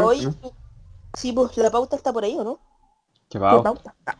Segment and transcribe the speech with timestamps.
[0.00, 0.26] Hoy,
[1.14, 2.58] sí, pues la pauta está por ahí, ¿o no?
[3.28, 3.94] ¿Qué ¿Qué pauta?
[4.06, 4.16] Ah,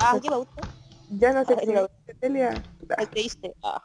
[0.00, 0.62] Ah, ¿qué pauta?
[1.10, 2.62] ya no sé Ay, si la- Celia.
[2.88, 3.54] ¿La Ah?
[3.62, 3.84] Ah.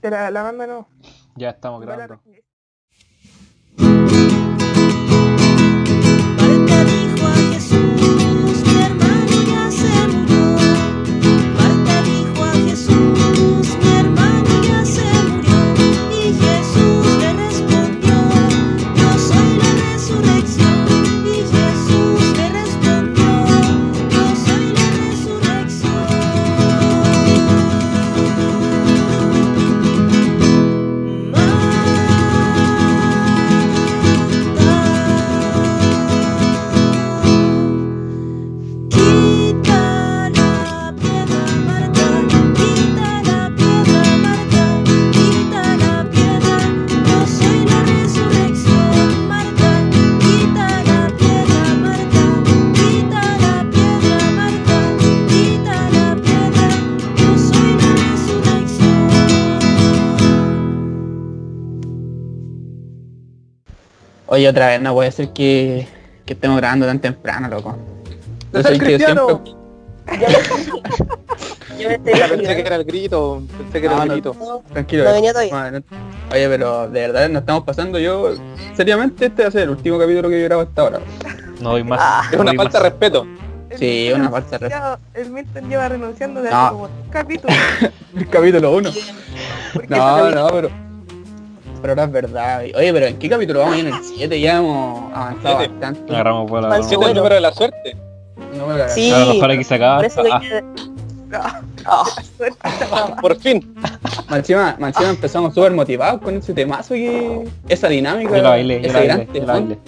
[0.00, 0.88] Te la, la mando no.
[1.36, 2.20] Ya estamos grabando.
[64.42, 65.86] Oye, otra vez, no puede ser que,
[66.26, 67.78] que estemos grabando tan temprano, loco.
[68.52, 69.26] Yo ¡Es el sé que cristiano!
[69.28, 69.52] siempre-
[71.78, 74.14] Yo me estoy Ya pensé que era el grito, pensé que era el no.
[74.14, 74.36] grito.
[74.40, 75.04] No, Tranquilo.
[75.04, 75.54] No venía todavía.
[75.54, 75.96] madre, no-
[76.32, 78.34] Oye, pero de verdad nos estamos pasando yo.
[78.76, 80.98] Seriamente este va a ser el último capítulo que yo grabo hasta ahora.
[81.60, 82.00] No doy más.
[82.02, 82.22] Ah.
[82.32, 83.24] Es una falta de respeto.
[83.70, 86.56] El Sí, Milton una falta de ya- El Milton lleva renunciando de No.
[86.56, 87.56] hace como tres capítulos.
[88.16, 88.90] El capítulo 1.
[89.72, 90.70] Porque No, no, pero.
[91.82, 92.62] Pero ahora es verdad.
[92.76, 93.76] Oye, pero ¿en qué capítulo vamos?
[93.76, 95.72] En el 7 ya hemos avanzado Siete.
[95.72, 96.12] bastante.
[96.14, 96.88] Agarramos por la Falso.
[96.88, 97.96] ¿Siete es el número de la suerte?
[98.56, 99.10] No me Sí.
[99.12, 99.96] A lo mejor aquí se acaba.
[99.96, 100.62] Por eso Ah, que...
[100.62, 101.40] No,
[101.86, 102.04] Ah,
[102.36, 102.58] suerte
[102.90, 103.16] mamá.
[103.20, 103.74] Por fin.
[104.28, 104.76] Más encima
[105.10, 107.48] empezamos súper motivados con ese temazo que.
[107.68, 108.36] Esa dinámica.
[108.36, 109.46] yo la bailé, yo la bailé, yo la temón.
[109.46, 109.78] bailé.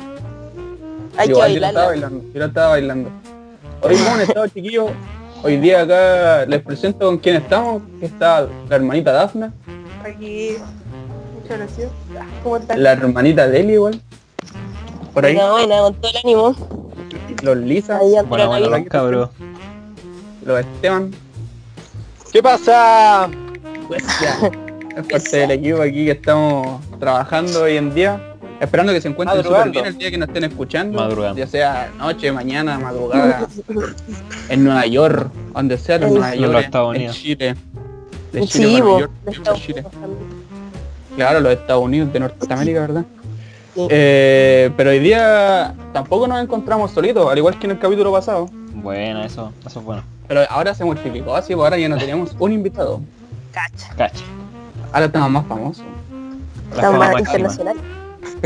[1.17, 3.11] hay que Igual, yo estaba bailando, yo lo estaba bailando.
[3.83, 4.91] Hoy hemos estado chiquillos.
[5.43, 7.83] Hoy día acá les presento con quién estamos.
[8.01, 9.53] Que está la hermanita Dafna,
[10.05, 10.57] Aquí.
[11.45, 11.91] Muchas gracias.
[12.43, 12.79] ¿Cómo estás?
[12.79, 14.01] la hermanita Deli igual.
[15.13, 16.57] Por ahí, Buena, buena, con todo el ánimo.
[17.43, 19.29] los Lisa, Bueno, bueno, los cabros.
[20.45, 21.11] los Esteban.
[22.33, 23.29] ¿Qué pasa?
[23.89, 24.51] Pues ya.
[24.97, 28.21] Es parte del equipo aquí que estamos trabajando hoy en día.
[28.61, 30.99] Esperando que se encuentren súper bien el día que nos estén escuchando.
[31.01, 31.37] Madrugando.
[31.39, 33.47] Ya sea noche, mañana, madrugada.
[34.49, 37.11] en Nueva York, donde sea, en Nueva York, en.
[37.11, 37.55] Chile.
[38.33, 39.01] De Chile Sí, para Nueva.
[39.01, 39.85] York, de Chile.
[41.17, 43.05] Claro, los Estados Unidos de Norteamérica, ¿verdad?
[43.91, 48.49] Eh, pero hoy día tampoco nos encontramos solitos, al igual que en el capítulo pasado.
[48.75, 50.03] Bueno, eso, eso es bueno.
[50.29, 53.01] Pero ahora se multiplicó, así pues ahora ya no teníamos un invitado.
[53.53, 53.95] Cacha.
[53.97, 54.25] Cacha.
[54.93, 55.85] Ahora estamos más famosos.
[56.71, 57.21] Estamos más máxima.
[57.31, 57.77] internacional.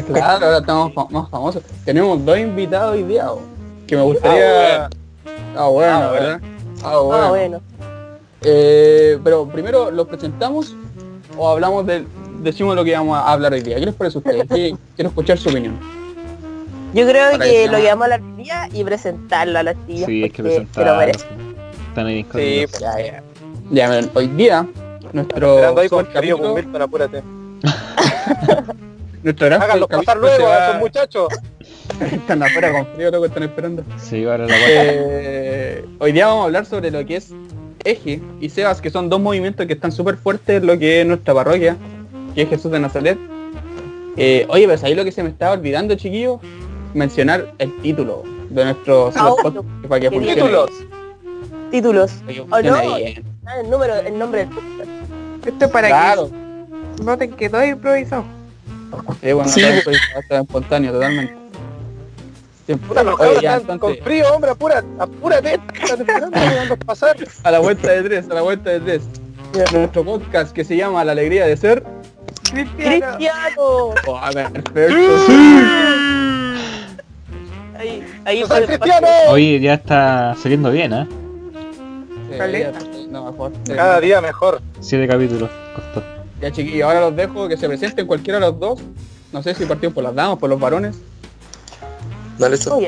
[0.06, 1.62] Claro, ahora estamos fa- más famosos.
[1.84, 3.40] Tenemos dos invitados hoy día, oh,
[3.86, 4.84] que me gustaría...
[4.86, 6.10] Ah, bueno, Ah, bueno.
[6.12, 6.40] ¿verdad?
[6.84, 7.22] Ah, bueno.
[7.24, 7.60] Ah, bueno.
[8.42, 10.74] Eh, pero primero, ¿los presentamos
[11.36, 12.06] o hablamos del...
[12.38, 13.78] Decimos lo que vamos a hablar hoy día.
[13.78, 14.46] ¿Qué les parece a ustedes?
[14.48, 15.78] ¿Qué- Quiero escuchar su opinión.
[16.94, 17.72] Yo creo Para que eso.
[17.72, 20.06] lo llamamos a la tía y presentarlo a las tías.
[20.06, 20.98] Sí, hay que porque se lo presentar.
[20.98, 21.26] merece.
[21.88, 22.80] Están ahí Sí, incógnitos.
[22.80, 23.22] Ya, ya.
[23.70, 24.66] Ya, miren, hoy día
[25.12, 26.06] nuestro ahí con
[26.54, 27.22] Milton, apúrate.
[29.22, 31.28] nuestro gran Háganlo pasar luego a va- esos muchachos.
[32.12, 33.82] Están afuera con frío, loco, están esperando.
[33.98, 34.54] Sí, ahora la.
[34.68, 37.30] Eh, hoy día vamos a hablar sobre lo que es
[37.84, 41.06] Eje y Sebas, que son dos movimientos que están súper fuertes en lo que es
[41.06, 41.76] nuestra parroquia,
[42.34, 43.18] que es Jesús de Nazaret.
[44.16, 46.40] Eh, oye, pues ahí lo que se me estaba olvidando, chiquillos,
[46.94, 50.34] mencionar el título de nuestro Ah, podcast, para que ¿qué funcione.
[50.42, 50.70] Títulos.
[51.70, 52.12] Títulos.
[52.22, 52.96] para que ¿O funcione no?
[52.96, 53.24] bien.
[53.46, 54.90] Ah, el número, el nombre del podcast.
[55.46, 56.30] Esto es para Claro.
[56.96, 58.24] que noten que todo improvisado.
[59.22, 59.60] Sí, bueno, Sí.
[59.60, 60.00] todo esto es
[60.40, 61.34] espontáneo, totalmente.
[62.86, 65.54] Puta, Oye, ya, con frío, hombre, apúrate, apúrate.
[65.82, 67.16] Están esperando a pasar.
[67.44, 69.02] a la vuelta de tres, a la vuelta de tres.
[69.72, 71.82] Nuestro podcast que se llama La Alegría de Ser.
[72.50, 73.06] Cristiano.
[73.16, 73.94] ¡Cristiano!
[74.06, 75.32] Oh, a ver, perfecto.
[77.78, 79.06] Ahí, ahí ¡San fue- Cristiano!
[79.30, 81.06] Oye, ya está saliendo bien, ¿eh?
[82.30, 82.78] Sí, Caleta.
[83.08, 83.52] no, mejor.
[83.64, 83.72] Sí.
[83.72, 84.60] Cada día mejor.
[84.80, 86.02] Siete capítulos costó.
[86.40, 88.80] Ya chiquillos, ahora los dejo que se presenten cualquiera de los dos.
[89.32, 90.96] No sé si partimos por las damas, por los varones.
[92.38, 92.78] Dale eso.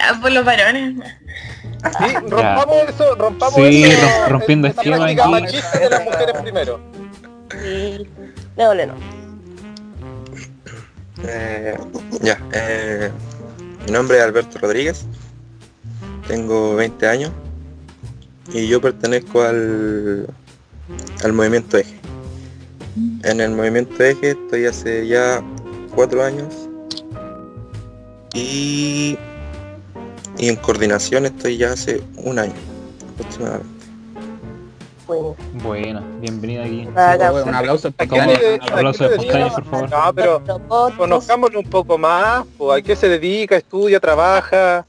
[0.00, 0.94] Ah, por los varones.
[1.98, 4.00] Sí, rompamos eso, rompamos Sí, eso.
[4.00, 5.16] rom- rompiendo esquema aquí.
[5.30, 6.80] machista de las mujeres primero.
[7.50, 8.06] Sí.
[8.56, 8.94] No, no.
[11.24, 11.76] Eh,
[12.22, 13.10] ya, eh,
[13.86, 15.04] mi nombre es Alberto Rodríguez,
[16.28, 17.32] tengo 20 años
[18.52, 20.26] y yo pertenezco al,
[21.24, 21.98] al movimiento Eje.
[23.24, 25.42] En el movimiento Eje estoy hace ya
[25.94, 26.54] cuatro años.
[28.34, 29.18] Y,
[30.38, 32.54] y en coordinación estoy ya hace un año
[33.14, 33.77] aproximadamente.
[35.08, 35.34] Bueno,
[35.64, 36.86] Bueno, bienvenida aquí.
[36.86, 37.90] Un aplauso Un aplauso
[39.54, 39.90] por favor.
[39.90, 40.42] No, pero
[40.98, 42.44] conozcámoslo un poco más.
[42.58, 43.56] pues, ¿A qué se dedica?
[43.56, 44.00] ¿Estudia?
[44.00, 44.86] ¿Trabaja?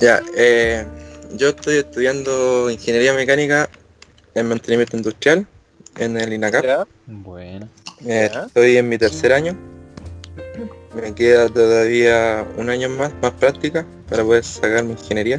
[0.00, 0.86] Ya, eh,
[1.34, 3.68] yo estoy estudiando ingeniería mecánica
[4.34, 5.46] en mantenimiento industrial
[5.98, 6.64] en el INACAP.
[6.64, 6.86] ¿Ya?
[7.06, 7.68] Bueno.
[8.06, 8.44] Eh, Ya.
[8.46, 9.54] estoy en mi tercer año.
[10.94, 15.38] Me queda todavía un año más, más práctica para poder sacar mi ingeniería.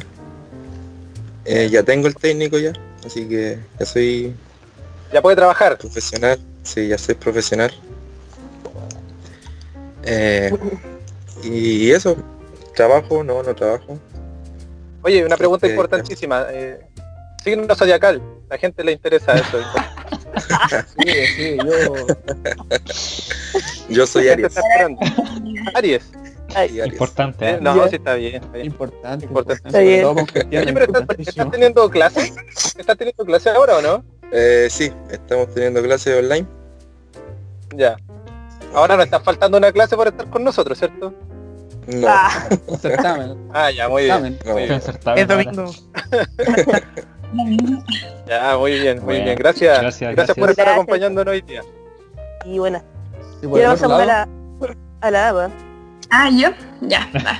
[1.44, 2.72] Eh, ya tengo el técnico ya,
[3.04, 4.34] así que ya soy
[5.12, 5.78] ¿Ya puede trabajar?
[5.78, 6.38] profesional.
[6.62, 7.72] Sí, ya soy profesional.
[10.04, 10.52] Eh,
[11.42, 12.16] y eso,
[12.74, 13.98] trabajo, no, no trabajo.
[15.02, 16.46] Oye, una pregunta importantísima.
[16.50, 16.80] Eh,
[17.42, 18.20] signo zodiacal.
[18.50, 19.58] La gente le interesa eso.
[20.98, 22.06] Sí, sí, yo...
[23.88, 24.54] Yo soy Aries.
[25.74, 26.02] Aries.
[26.54, 26.80] Ay.
[26.80, 27.58] Importante, Eh, ¿eh?
[27.60, 28.36] no, sí está bien.
[28.36, 28.66] está bien.
[28.66, 29.68] Importante, Importante.
[29.68, 30.04] Está bien.
[30.06, 31.30] Oye, pero ¿estás, importantísimo.
[31.30, 32.32] estás teniendo clases?
[32.78, 34.04] ¿Estás teniendo clases ahora o no?
[34.32, 36.46] Eh, sí, estamos teniendo clases online.
[37.76, 37.96] Ya.
[38.74, 41.12] Ahora no estás faltando una clase por estar con nosotros, ¿cierto?
[41.86, 42.48] No, ah,
[42.80, 43.36] certamen.
[43.52, 44.38] Ah, ya, muy bien.
[44.46, 44.80] Muy bien.
[45.16, 45.70] Es domingo.
[48.26, 49.36] Ya, muy bien, muy Bueno, bien.
[49.36, 49.80] Gracias.
[49.82, 50.50] gracias, Gracias, por gracias.
[50.50, 50.74] estar Gracias.
[50.74, 51.62] acompañándonos hoy día.
[52.46, 52.82] y bueno,
[53.42, 54.28] por y pasamos a lado,
[54.60, 55.67] la, a la dama.
[56.10, 56.50] Ah, yo,
[56.80, 57.08] ya.
[57.26, 57.38] va.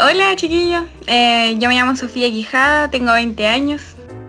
[0.00, 3.82] Hola chiquillos, Eh, yo me llamo Sofía Quijada, tengo 20 años,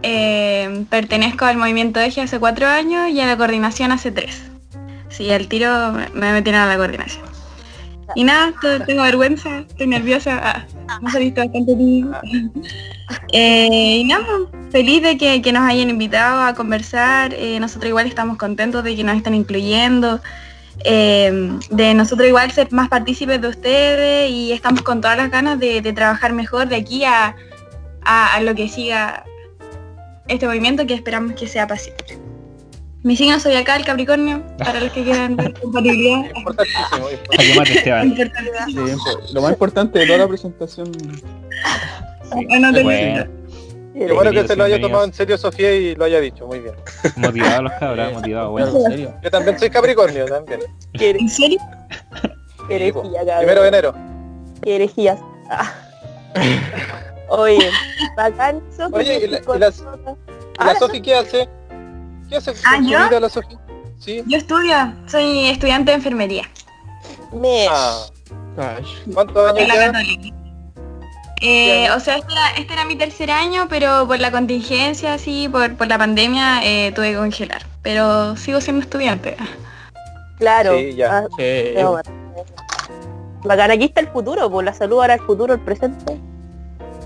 [0.07, 4.44] Eh, pertenezco al movimiento Eje hace 4 años y a la coordinación hace 3.
[5.10, 7.25] Sí, al tiro me- me metieron a la coordinación.
[8.13, 8.54] Y nada,
[8.86, 12.22] tengo vergüenza, estoy nerviosa, ah, me saliste bastante tímida.
[13.33, 14.25] Eh, y nada,
[14.72, 19.04] feliz de que, que nos hayan invitado a conversar, nosotros igual estamos contentos de que
[19.04, 20.22] nos están incluyendo
[20.83, 25.60] eh, de nosotros igual ser más partícipes de ustedes y estamos con todas las ganas
[25.60, 27.36] de, de trabajar mejor de aquí a,
[28.04, 29.24] a- a lo que siga
[30.27, 32.18] este movimiento que esperamos que sea siempre.
[33.04, 36.24] Mi signo zodiacal, Capricornio, para los que quieran ver compatibilidad.
[36.36, 37.07] Importantísimo.
[38.66, 40.92] Sí, lo más importante de toda la presentación.
[42.60, 43.25] No te Bueno,
[43.98, 46.46] Qué bueno que se lo haya tomado en serio Sofía y lo haya dicho.
[46.48, 46.76] Muy bien.
[47.16, 48.68] motivados los cabros, motivados, bueno.
[48.68, 49.14] En serio.
[49.24, 50.60] Yo también soy Capricornio, también.
[50.94, 51.60] Qué ¿En serio?
[52.70, 53.38] herejía, cabrón.
[53.40, 53.96] Primero de enero.
[54.62, 55.20] Qué herejías.
[55.50, 55.72] Ah.
[57.30, 57.70] Oye,
[58.18, 59.72] bacán, Sofi, Oye, que ¿y la- y.
[60.12, 60.16] ¿Y
[60.58, 61.50] Ah, la Sofi qué hace?
[62.30, 62.78] ¿Qué hace Ah,
[63.08, 63.58] vida la Sofi?
[64.00, 64.24] Sí.
[64.28, 64.76] Yo estudio,
[65.08, 66.44] soy estudiante de enfermería
[67.32, 68.06] Me, Ah.
[69.14, 70.35] ¿Cuántos en años la católica.
[71.42, 75.50] Eh, o sea, este era, este era mi tercer año, pero por la contingencia, así,
[75.50, 77.64] por, por la pandemia, eh, tuve que congelar.
[77.82, 79.36] Pero sigo siendo estudiante.
[80.40, 80.78] claro.
[80.78, 81.18] Sí, ya.
[81.20, 81.74] Ah, Sí.
[81.82, 82.14] no, bacán.
[83.44, 86.18] Bacán, aquí está el futuro, pues la salud ahora el futuro, el presente.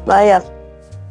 [0.05, 0.41] Vaya.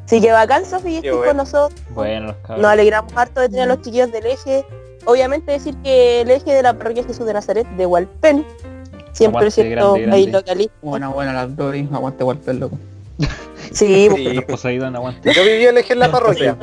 [0.06, 1.26] Así que bacán, Sofi, estés bueno.
[1.26, 1.80] con nosotros.
[1.90, 2.34] Bueno.
[2.48, 4.64] Nos alegramos harto de tener a los chiquillos del eje.
[5.04, 8.46] Obviamente decir que el eje de la parroquia Jesús de Nazaret de Hualpén,
[9.12, 10.16] 100% Aguante, grande, grande.
[10.16, 10.74] ahí localista.
[10.80, 12.78] Buena, buena las Dory, aguante Walper, loco.
[13.72, 14.40] Sí, pues, Sí.
[14.48, 15.32] Poseidón, aguante.
[15.34, 16.56] Yo viví el eje en la parroquia.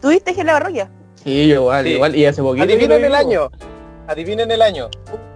[0.00, 0.90] ¿tuviste eje en la parroquia?
[1.22, 1.90] Sí, yo igual, Sí.
[1.92, 2.64] igual, y hace poquito.
[2.64, 3.50] Adivinen el año.
[4.08, 4.88] Adivinen el año.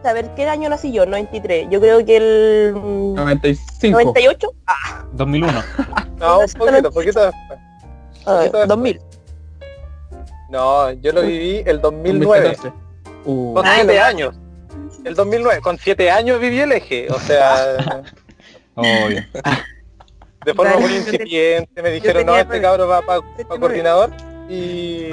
[0.03, 1.07] A ver, ¿qué año nací yo?
[1.07, 1.69] 93.
[1.71, 3.97] Yo creo que el mm, 95.
[4.01, 4.49] 98.
[4.67, 5.63] Ah, 2001.
[6.19, 7.33] No, un poquito, poquito ver,
[8.25, 8.69] Poquito después.
[8.69, 9.01] 2000.
[10.49, 12.49] No, yo lo viví el 2009.
[12.49, 12.73] 2014.
[13.25, 14.05] Uh, Con Ay, 7 no.
[14.05, 14.35] años.
[15.05, 15.61] El 2009.
[15.61, 17.07] Con 7 años viví el eje.
[17.11, 18.03] O sea,
[18.75, 19.23] Obvio.
[20.47, 20.87] De forma Vale.
[20.87, 21.83] muy incipiente.
[21.83, 23.21] Me dijeron, no, este cabro va para
[23.59, 24.11] coordinador.
[24.49, 25.09] Y...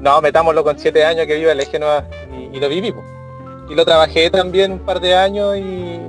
[0.00, 2.04] No, metámoslo con 7 años que vive el eje nueva.
[2.32, 2.92] Y, y lo viví.
[3.70, 6.00] Y lo trabajé también un par de años y...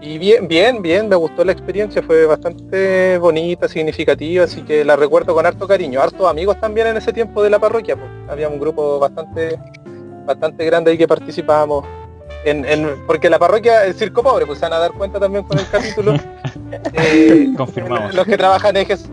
[0.00, 4.94] Y bien, bien, bien, me gustó la experiencia, fue bastante bonita, significativa, así que la
[4.94, 6.00] recuerdo con harto cariño.
[6.00, 8.08] Hartos amigos también en ese tiempo de la parroquia, pues.
[8.28, 9.58] había un grupo bastante
[10.24, 11.84] bastante grande ahí que participábamos.
[12.44, 15.44] En, en- porque la parroquia es circo pobre, pues se van a dar cuenta también
[15.44, 16.14] con el capítulo.
[16.92, 18.12] Eh, Confirmamos.
[18.14, 19.08] Los que trabajan ejes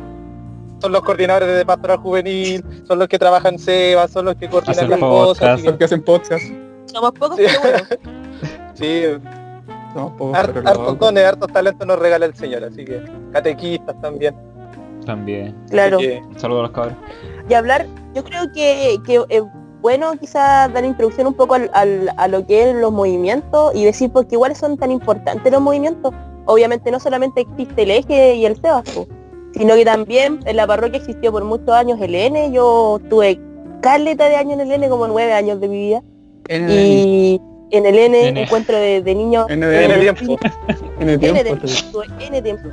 [0.82, 4.76] son los coordinadores de pastoral juvenil, son los que trabajan SEBA, son los que coordinan
[4.78, 5.62] Hacen las cosas.
[5.62, 6.44] Son que hacen podcast.
[6.88, 7.44] Somos pocos, Sí.
[7.48, 7.88] pero bueno.
[7.88, 8.00] que-
[8.74, 9.22] sí,
[9.94, 13.02] Somos pocos, pero hartos dones, hartos talentos nos regala el Señor, así que
[13.32, 14.36] catequistas también.
[15.06, 15.56] También.
[15.70, 15.98] Claro.
[15.98, 16.96] Así que, Un saludo a los cabros.
[17.48, 19.44] Y hablar, yo creo que, que es
[19.86, 23.86] bueno quizás dar introducción un poco al- al- a lo que es los movimientos y
[23.86, 26.12] decir por qué iguales son tan importantes los movimientos.
[26.46, 29.06] Obviamente no solamente existe el eje y el SEBAS, po,
[29.54, 32.52] sino que también en la parroquia existió por muchos años el N.
[32.52, 33.40] Yo tuve
[33.82, 36.02] caleta de años en el N, como nueve años de mi vida.
[36.48, 37.42] En el- Y
[37.78, 38.42] en el N, N.
[38.44, 40.38] encuentro de, de niños N de En el eh, tiempo.
[41.00, 41.66] En el N tiempo.
[41.68, 42.02] tiempo.
[42.20, 42.70] N tiempo.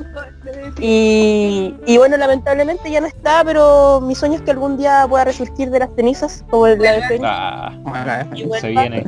[0.80, 5.24] Y, y bueno, lamentablemente ya no está, pero mi sueño es que algún día pueda
[5.24, 7.20] resurgir de las cenizas, como el la de.
[7.22, 8.68] Ah, Acá, Y se vuelva.
[8.82, 9.04] viene.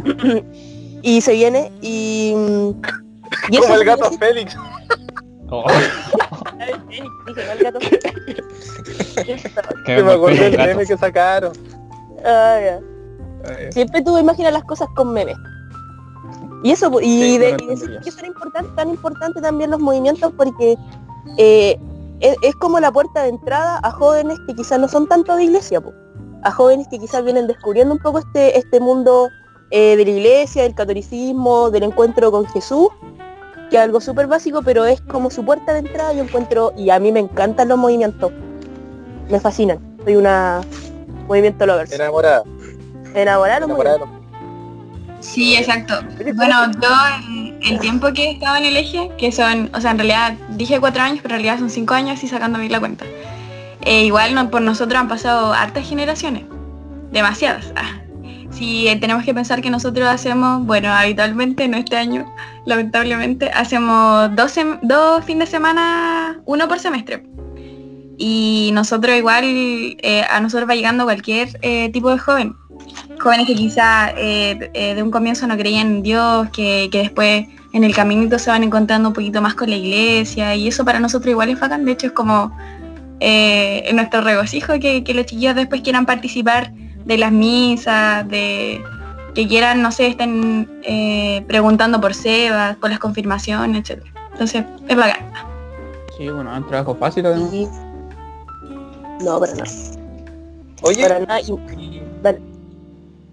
[1.02, 2.34] y se viene y,
[3.50, 4.56] y Como el gato Félix.
[5.50, 5.62] Oh,
[7.28, 7.78] dije, no el gato.
[7.78, 9.36] que
[9.84, 11.52] Que me pelo del meme que sacaron.
[12.24, 12.80] Ah, ya.
[13.52, 15.36] eh, Siempre tú imaginas las cosas con memes.
[16.64, 20.32] Y eso, y, Sí, de, y decir que son importantes, tan importante también los movimientos
[20.34, 20.76] porque
[21.36, 21.78] eh,
[22.20, 25.44] es, es como la puerta de entrada a jóvenes que quizás no son tanto de
[25.44, 25.92] iglesia, po.
[26.42, 29.28] a jóvenes que quizás vienen descubriendo un poco este, este mundo
[29.70, 32.88] eh, de la iglesia, del catolicismo, del encuentro con Jesús,
[33.68, 36.88] que es algo súper básico, pero es como su puerta de entrada, yo encuentro, y
[36.88, 38.32] a mí me encantan los movimientos,
[39.28, 40.62] me fascinan, soy una
[41.28, 42.44] movimiento lovers, Enamorada.
[43.14, 44.23] enamorada los Enamorada.
[45.24, 45.94] Sí, exacto.
[46.34, 46.88] Bueno, yo
[47.28, 50.34] el, el tiempo que he estado en el eje, que son, o sea, en realidad
[50.50, 53.06] dije cuatro años, pero en realidad son cinco años y sacando bien la cuenta.
[53.80, 56.44] Eh, igual no, por nosotros han pasado hartas generaciones,
[57.10, 57.72] demasiadas.
[57.74, 58.02] Ah,
[58.50, 62.30] Si eh, tenemos que pensar que nosotros hacemos, bueno, habitualmente, no este año,
[62.66, 67.24] lamentablemente, hacemos dos, dos fines de semana, uno por semestre.
[68.18, 72.54] Y nosotros igual, eh, a nosotros va llegando cualquier eh, tipo de joven
[73.20, 77.46] jóvenes que quizá eh, eh, de un comienzo no creían en Dios, que, que después
[77.72, 81.00] en el caminito se van encontrando un poquito más con la iglesia y eso para
[81.00, 82.56] nosotros igual es bacán, de hecho es como
[83.20, 86.72] eh, nuestro regocijo que, que los chiquillos después quieran participar
[87.04, 88.82] de las misas, de
[89.34, 94.04] que quieran, no sé, estén eh, preguntando por Sebas, por las confirmaciones, etc.
[94.32, 95.26] Entonces, es bacán.
[96.16, 97.52] Sí, bueno, es un trabajo fácil además.
[97.52, 97.68] Y-
[99.24, 99.70] No, para nada.
[100.82, 101.40] Oye, Para nada.
[101.40, 102.40] Y, y, Dale.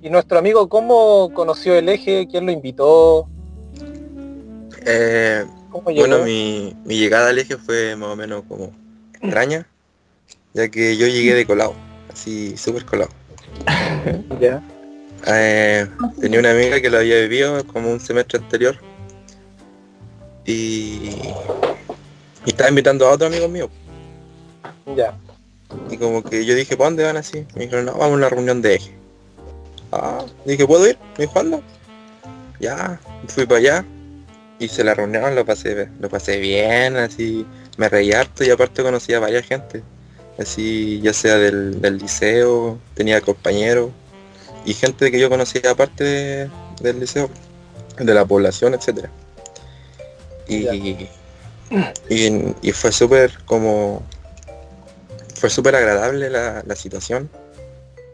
[0.02, 2.28] Y nuestro amigo, ¿cómo conoció el eje?
[2.30, 3.28] ¿Quién lo invitó?
[4.86, 6.08] Eh, ¿Cómo llegó?
[6.08, 8.72] bueno, mi, mi llegada al eje fue más o menos como
[9.14, 9.68] extraña,
[10.54, 11.76] ya que yo llegué de colado,
[12.12, 13.12] así súper colado.
[14.40, 14.64] Ya.
[15.28, 15.86] Eh,
[16.20, 18.76] tenía una amiga que lo había vivido como un semestre anterior
[20.46, 21.12] y,
[22.44, 23.70] y estaba invitando a otro amigo mío.
[24.96, 25.16] Ya.
[25.92, 27.46] Y como que yo dije, ¿para dónde van así?
[27.54, 29.01] Me dijeron, no, vamos a una reunión de eje.
[29.92, 30.98] Ah, dije, ¿puedo ir?
[31.18, 31.60] Me dijo, anda.
[32.60, 33.86] Ya, fui para allá.
[34.60, 37.46] Hice la reunión, lo pasé, lo pasé bien, así,
[37.78, 39.82] me reí harto y aparte conocí a varias gente.
[40.38, 43.90] Así, ya sea del, del liceo, tenía compañeros
[44.64, 46.50] y gente que yo conocía aparte de-
[46.82, 47.30] del liceo,
[47.98, 49.10] de la población, etcétera.
[50.48, 50.68] Y,
[52.10, 54.04] y, y fue súper como
[55.36, 57.30] fue súper agradable la, la situación,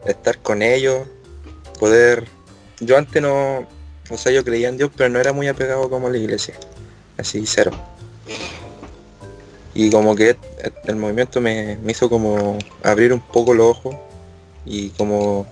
[0.06, 1.06] estar con ellos,
[1.78, 2.26] poder...
[2.80, 3.66] Yo antes no,
[4.10, 6.54] o sea, yo creía en Dios, pero no era muy apegado como a la iglesia,
[7.16, 7.72] así cero.
[9.74, 10.36] Y como que
[10.84, 13.96] el movimiento me, me hizo como abrir un poco los ojos
[14.64, 15.46] y como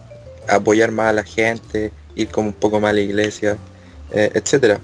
[0.49, 3.57] apoyar más a la gente, ir como un poco más a la iglesia,
[4.13, 4.81] eh, etcétera.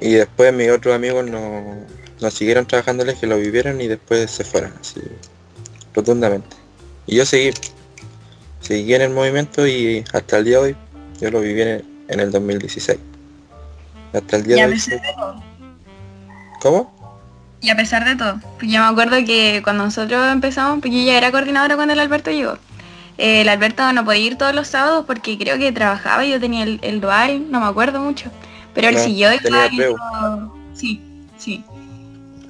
[0.00, 1.76] Y después mis otros amigos no,
[2.20, 5.00] no siguieron trabajando que lo vivieron y después se fueron, así,
[5.94, 6.56] rotundamente.
[7.06, 7.52] Y yo seguí,
[8.64, 10.76] seguí en el movimiento y hasta el día de hoy,
[11.20, 13.00] yo lo viví en el, en el 2016.
[14.12, 14.74] Hasta el día Y a de hoy.
[14.74, 15.44] pesar de todo.
[16.58, 16.94] ¿Cómo?
[17.60, 21.06] Y a pesar de todo, porque yo me acuerdo que cuando nosotros empezamos, porque yo
[21.06, 22.58] ya era coordinadora cuando el Alberto llegó.
[23.18, 26.40] Eh, el Alberto no podía ir todos los sábados porque creo que trabajaba y yo
[26.40, 28.30] tenía el, el dual, no me acuerdo mucho.
[28.74, 29.38] Pero él No, siguió y
[30.74, 31.00] Sí,
[31.36, 31.64] sí.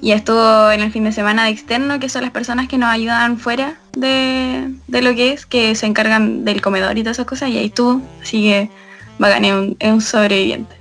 [0.05, 2.89] Y estuvo en el fin de semana de externo, que son las personas que nos
[2.91, 7.25] ayudan fuera de, de lo que es, que se encargan del comedor y todas esas
[7.25, 8.01] cosas, y ahí estuvo.
[8.21, 8.69] Así que
[9.17, 10.75] bacán, es un, es un sobreviviente.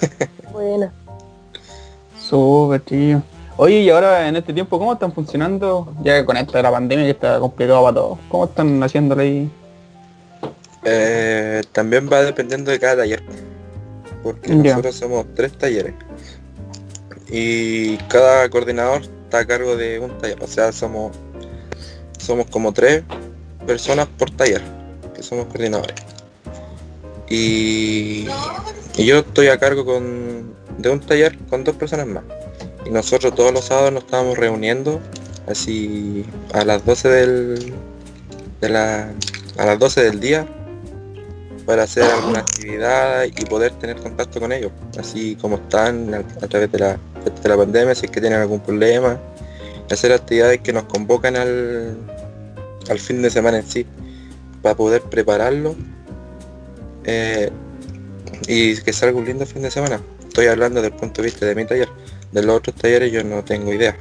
[0.52, 0.92] Buena.
[2.18, 3.22] Súper tío.
[3.58, 5.94] Oye, y ahora en este tiempo, ¿cómo están funcionando?
[6.02, 8.18] Ya que con esto de la pandemia ya está complicado para todos.
[8.28, 9.50] ¿Cómo están haciéndole ahí?
[10.82, 13.22] Eh, también va dependiendo de cada taller.
[14.24, 14.70] Porque Ya.
[14.72, 15.94] nosotros somos tres talleres.
[17.28, 20.42] Y cada coordinador está a cargo de un taller.
[20.42, 21.12] O sea, somos
[22.26, 23.04] somos como tres
[23.66, 24.62] personas por taller,
[25.14, 25.94] que somos coordinadores.
[27.28, 28.26] Y,
[28.96, 32.24] y yo estoy a cargo con, de un taller con dos personas más.
[32.84, 35.00] Y nosotros todos los sábados nos estábamos reuniendo
[35.46, 37.74] así a las 12 del,
[38.60, 39.12] de la,
[39.58, 40.46] a las 12 del día
[41.66, 46.48] para hacer alguna actividad y poder tener contacto con ellos, así como están a, a
[46.48, 46.98] través de la,
[47.42, 49.18] de la pandemia, si es que tienen algún problema,
[49.90, 51.96] hacer actividades que nos convocan al,
[52.88, 53.84] al fin de semana en sí,
[54.62, 55.74] para poder prepararlo
[57.04, 57.50] eh,
[58.46, 60.00] y que salga un lindo fin de semana.
[60.26, 61.88] Estoy hablando del punto de vista de mi taller.
[62.32, 63.96] De los otros talleres yo no tengo idea,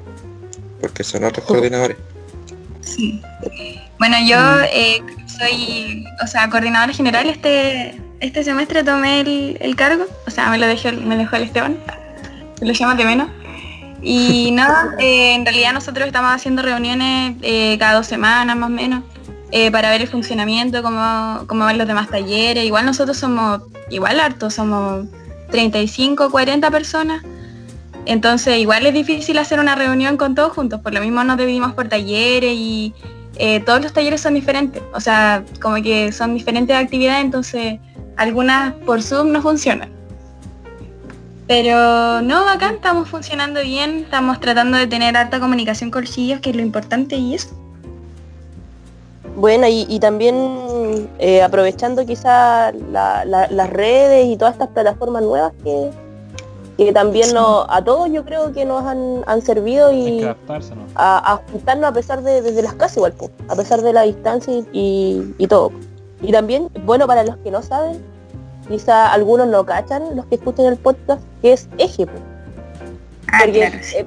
[0.81, 1.97] porque son otros coordinadores.
[2.81, 3.21] Sí.
[3.97, 4.37] Bueno, yo
[4.71, 5.01] eh,
[5.37, 10.57] soy, o sea, coordinadora general este este semestre tomé el, el cargo, o sea, me
[10.57, 11.77] lo dejó, me dejó el Esteban,
[12.61, 13.29] lo llama de menos.
[14.01, 18.73] Y nada, eh, en realidad nosotros estamos haciendo reuniones eh, cada dos semanas más o
[18.73, 19.03] menos
[19.51, 22.63] eh, para ver el funcionamiento, cómo, cómo van los demás talleres.
[22.63, 25.05] Igual nosotros somos, igual hartos, somos
[25.51, 27.23] 35, 40 personas.
[28.05, 31.73] Entonces igual es difícil hacer una reunión con todos juntos, por lo mismo nos dividimos
[31.73, 32.93] por talleres y
[33.37, 37.79] eh, todos los talleres son diferentes, o sea, como que son diferentes actividades, entonces
[38.17, 39.89] algunas por Zoom no funcionan.
[41.47, 46.39] Pero no, acá estamos funcionando bien, estamos tratando de tener alta comunicación con los chiquillos,
[46.39, 47.49] que es lo importante y eso.
[49.35, 50.35] Bueno, y, y también
[51.19, 55.91] eh, aprovechando quizá la- la- las redes y todas estas plataformas nuevas que,
[56.77, 60.35] que también nos- a todos yo creo que nos han, han servido y ¿no?
[60.95, 64.01] a, a juntarnos a pesar de desde las casas igual, po, a pesar de la
[64.03, 65.71] distancia y, y- todo.
[66.21, 68.01] Y también, bueno, para los que no saben,
[68.67, 72.13] quizá algunos no cachan, los que escuchan el podcast, que es eje, po.
[73.31, 73.97] Ah, porque, claro, sí.
[73.97, 74.05] eh,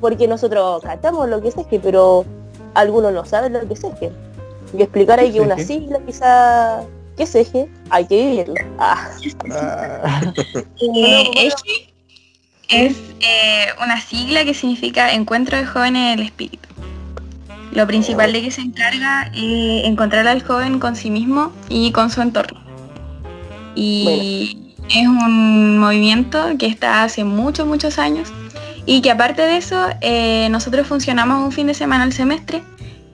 [0.00, 2.24] porque nosotros cachamos lo que es eje, pero
[2.74, 4.10] algunos no saben lo que es eje.
[4.76, 5.64] Y explicar ahí ¿Qué que una eje?
[5.64, 6.82] sigla quizá,
[7.16, 7.68] ¿qué es eje?
[7.90, 8.54] Hay que vivirlo.
[8.78, 9.08] Ah,
[9.50, 10.32] Ah,
[10.80, 11.92] Eh, EJE
[12.70, 16.68] es eh, una sigla que significa Encuentro de Jóvenes del Espíritu.
[17.72, 22.10] Lo principal de que se encarga es encontrar al joven con sí mismo y con
[22.10, 22.60] su entorno.
[23.74, 28.32] Y es un movimiento que está hace muchos, muchos años
[28.86, 32.62] y que aparte de eso, eh, nosotros funcionamos un fin de semana al semestre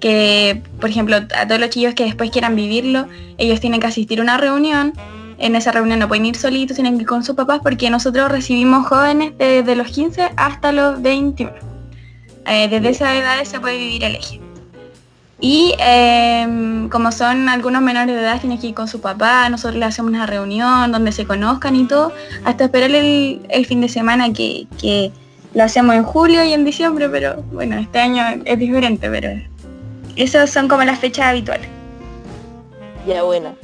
[0.01, 3.09] que, por ejemplo, a todos los chicos que después quieran vivirlo,
[3.39, 4.93] ellos tienen que asistir a una reunión
[5.39, 8.31] en esa reunión no pueden ir solitos, tienen que ir con sus papás porque nosotros
[8.31, 11.53] recibimos jóvenes desde los 15 hasta los 21.
[12.47, 14.41] Eh, desde esa edad se puede vivir el eje.
[15.39, 19.79] Y eh, como son algunos menores de edad, tienen que ir con su papá, nosotros
[19.79, 22.13] le hacemos una reunión donde se conozcan y todo,
[22.45, 25.13] hasta esperar el, el fin de semana que, que
[25.53, 29.31] lo hacemos en julio y en diciembre, pero bueno, este año es diferente, pero
[30.17, 31.69] esas son como las fechas habituales.
[33.07, 33.55] ya buena.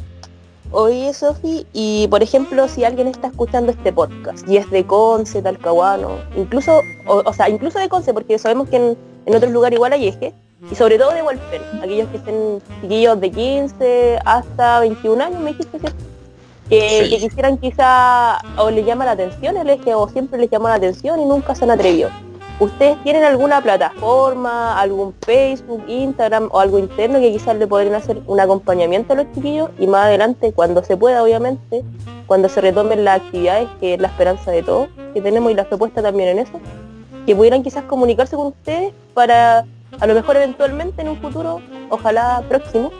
[0.73, 5.43] Oye, Sofi, y por ejemplo, si alguien está escuchando este podcast y es de Conce,
[5.43, 9.77] Talcahuano, incluso, o, o sea, incluso de Conce, porque sabemos que en, en otros lugares
[9.77, 10.33] igual hay eje,
[10.71, 15.51] y sobre todo de Walpen, aquellos que estén chiquillos de 15 hasta 21 años, me
[15.51, 15.99] dijiste, ¿cierto?
[16.69, 17.11] Que, Sí.
[17.11, 20.75] que quisieran quizá, o les llama la atención el eje, o siempre les llamó la
[20.77, 22.09] atención y nunca se han atrevido.
[22.63, 28.23] ¿Ustedes tienen alguna plataforma, algún Facebook, Instagram o algo interno que quizás le podrían hacer
[28.29, 31.83] un acompañamiento a los chiquillos y más adelante, cuando se pueda obviamente,
[32.29, 35.65] cuando se retomen las actividades, que es la esperanza de todos que tenemos y la
[35.65, 36.61] propuesta también en eso,
[37.27, 39.65] que pudieran quizás comunicarse con ustedes para
[39.99, 42.93] a lo mejor eventualmente en un futuro, ojalá próximo,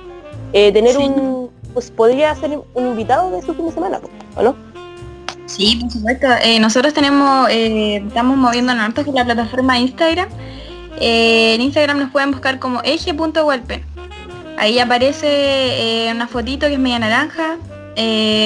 [0.53, 1.05] eh, tener Sí.
[1.05, 4.01] un, pues podría ser un invitado de su fin de semana,
[4.37, 4.57] ¿o no?
[5.57, 6.27] Sí, por supuesto.
[6.43, 10.29] Eh, nosotros tenemos, eh, estamos moviendo harto con la plataforma Instagram.
[10.99, 13.85] Eh, en Instagram nos pueden buscar como eje.walpen.
[14.57, 17.57] Ahí aparece eh, una fotito que es media naranja,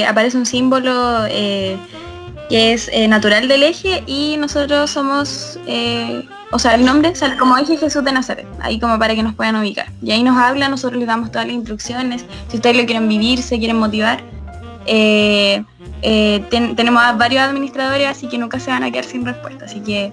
[0.09, 5.59] aparece un símbolo que es natural del eje y nosotros somos,
[6.51, 9.35] o sea, el nombre sale como eje Jesús de Nazaret, ahí como para que nos
[9.35, 9.87] puedan ubicar.
[10.03, 13.43] Y ahí nos hablan, nosotros les damos todas las instrucciones, si ustedes lo quieren vivir,
[13.43, 14.36] se quieren motivar.
[14.87, 15.65] Eh,
[16.03, 19.65] eh, ten- tenemos a varios administradores, así que nunca se van a quedar sin respuesta.
[19.65, 20.13] Así que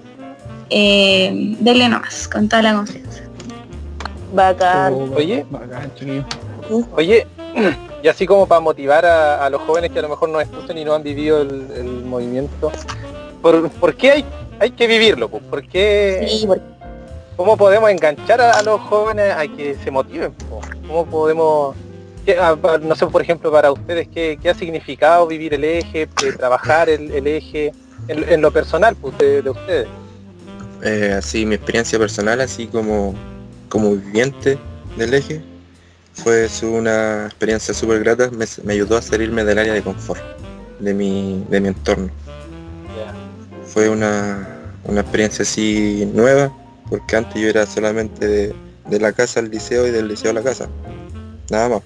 [0.70, 3.22] eh, denle nomás, con toda la confianza.
[4.32, 4.94] Bacán.
[5.16, 5.46] Oye.
[5.50, 6.24] Bacán, chiquillo.
[6.96, 7.26] Oye,
[8.02, 10.76] y así como para motivar a, a los jóvenes que a lo mejor no escuchan
[10.78, 12.72] y no han vivido el, el movimiento,
[13.42, 14.24] ¿por, por qué hay,
[14.58, 15.28] hay que vivirlo?
[15.28, 15.38] po?
[15.38, 16.62] ¿Por qué, Sí, porque
[17.36, 20.32] ¿Cómo podemos enganchar a, a los jóvenes a que se motiven?
[20.32, 20.60] po?
[20.86, 21.76] ¿Cómo podemos,
[22.82, 26.88] no sé, por ejemplo, para ustedes, qué, qué ha significado vivir el eje, eh, trabajar
[26.88, 27.72] el, el eje,
[28.08, 29.88] en, en lo personal pues, de, de ustedes?
[30.82, 33.14] Eh, así mi experiencia personal, así como,
[33.68, 34.58] como viviente
[34.96, 35.42] del eje,
[36.14, 40.22] fue una experiencia súper grata, me, me ayudó a salirme del área de confort,
[40.78, 42.10] de mi, de mi entorno.
[43.66, 44.46] Fue una,
[44.84, 46.52] una experiencia así nueva,
[46.88, 48.54] porque antes yo era solamente de,
[48.88, 50.68] de la casa al liceo y del liceo a la casa,
[51.50, 51.82] nada más.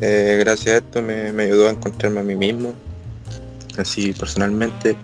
[0.00, 2.74] Eh, gracias a esto me, me ayudó a encontrarme a mí mismo,
[3.76, 4.96] así personalmente,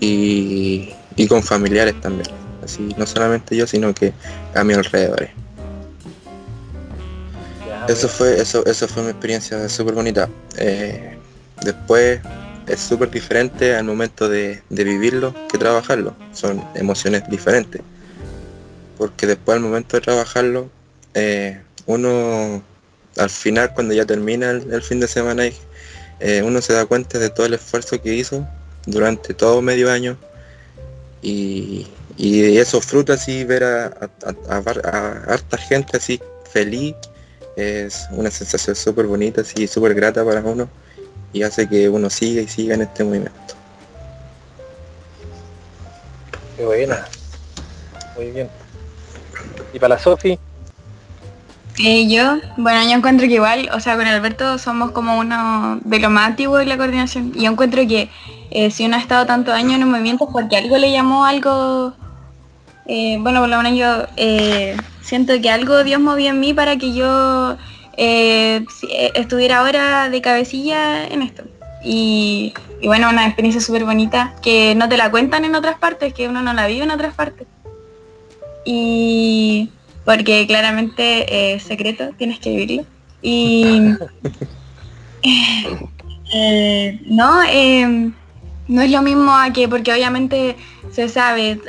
[0.00, 2.28] y, y con familiares también.
[2.62, 4.12] Así, no solamente yo, sino que
[4.54, 5.28] a mi alrededor.
[7.88, 10.28] Eso fue, eso, eso fue mi experiencia súper bonita.
[10.58, 11.16] Eh,
[11.64, 12.20] después
[12.68, 16.14] es súper diferente al momento de, de vivirlo que trabajarlo.
[16.32, 17.82] Son emociones diferentes.
[18.96, 20.70] Porque después al momento de trabajarlo,
[21.14, 22.62] eh, uno
[23.20, 25.44] al final cuando ya termina el, fin de semana,
[26.20, 28.46] eh, uno se da cuenta de todo el esfuerzo que hizo
[28.86, 30.16] durante todo medio año
[31.20, 34.10] y, y esos frutos así ver a,
[35.28, 36.94] harta gente así feliz
[37.56, 40.68] es una sensación súper bonita, así súper grata para uno
[41.32, 43.54] y hace que uno siga y siga en este movimiento.
[46.56, 47.06] Qué buena.
[48.16, 48.48] Muy bien.
[49.72, 50.38] ¿Y para Sofi?
[51.82, 56.10] Yo, bueno, yo encuentro que igual, o sea, con Alberto somos como uno de los
[56.10, 57.32] más antiguos de la coordinación.
[57.34, 58.10] Y yo encuentro que
[58.50, 61.24] eh, si uno ha estado tantos años en un movimiento es porque algo le llamó
[61.24, 61.94] algo,
[62.86, 66.76] eh, bueno, por lo menos yo eh, siento que algo Dios movió en mí para
[66.76, 67.56] que yo
[67.96, 71.44] estuviera ahora de cabecilla en esto.
[71.82, 76.12] Y, y bueno, una experiencia súper bonita que no te la cuentan en otras partes,
[76.12, 77.46] que uno no la vive en otras partes.
[78.64, 79.70] Y
[80.10, 82.84] porque claramente es secreto, tienes que vivirlo.
[83.22, 83.94] Y
[86.34, 88.10] eh, no, eh,
[88.66, 90.56] no es lo mismo a que, porque obviamente
[90.90, 91.60] se sabe,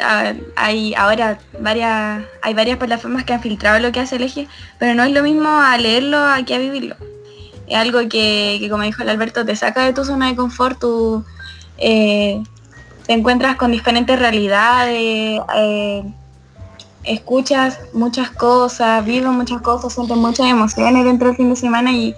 [0.55, 4.47] hay ahora varias, hay varias plataformas que han filtrado lo que hace el eje,
[4.79, 6.95] pero no es lo mismo a leerlo a que a vivirlo.
[7.67, 10.79] Es algo que, que, como dijo el Alberto, te saca de tu zona de confort,
[10.79, 11.23] tú
[11.77, 12.41] eh,
[13.05, 16.03] te encuentras con diferentes realidades, eh,
[17.03, 22.15] escuchas muchas cosas, vives muchas cosas, sientes muchas emociones dentro del fin de semana y,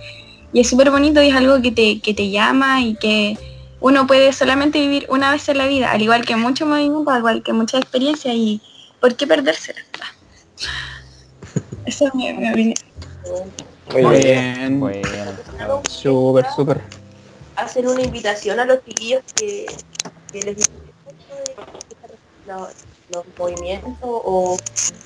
[0.52, 3.38] y es súper bonito y es algo que te, que te llama y que
[3.80, 7.20] uno puede solamente vivir una vez en la vida, al igual que mucho movimiento, al
[7.20, 8.62] igual que mucha experiencia y
[9.00, 9.82] ¿por qué perdérsela?
[11.86, 12.76] Esa es mi, mi opinión.
[13.92, 14.24] Muy Muy bien.
[14.24, 14.80] bien.
[14.80, 15.82] Bueno.
[15.88, 16.82] Súper, súper.
[17.56, 19.68] Hacer una invitación a los chiquillos que,
[20.32, 20.70] que les
[23.12, 24.58] los, movimientos o,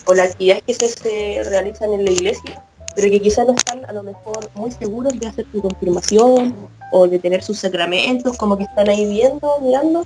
[0.05, 2.63] o las actividades que se, se realizan en la iglesia,
[2.95, 6.55] pero que quizás no están a lo mejor muy seguros de hacer su confirmación
[6.91, 10.05] o de tener sus sacramentos, como que están ahí viendo, mirando.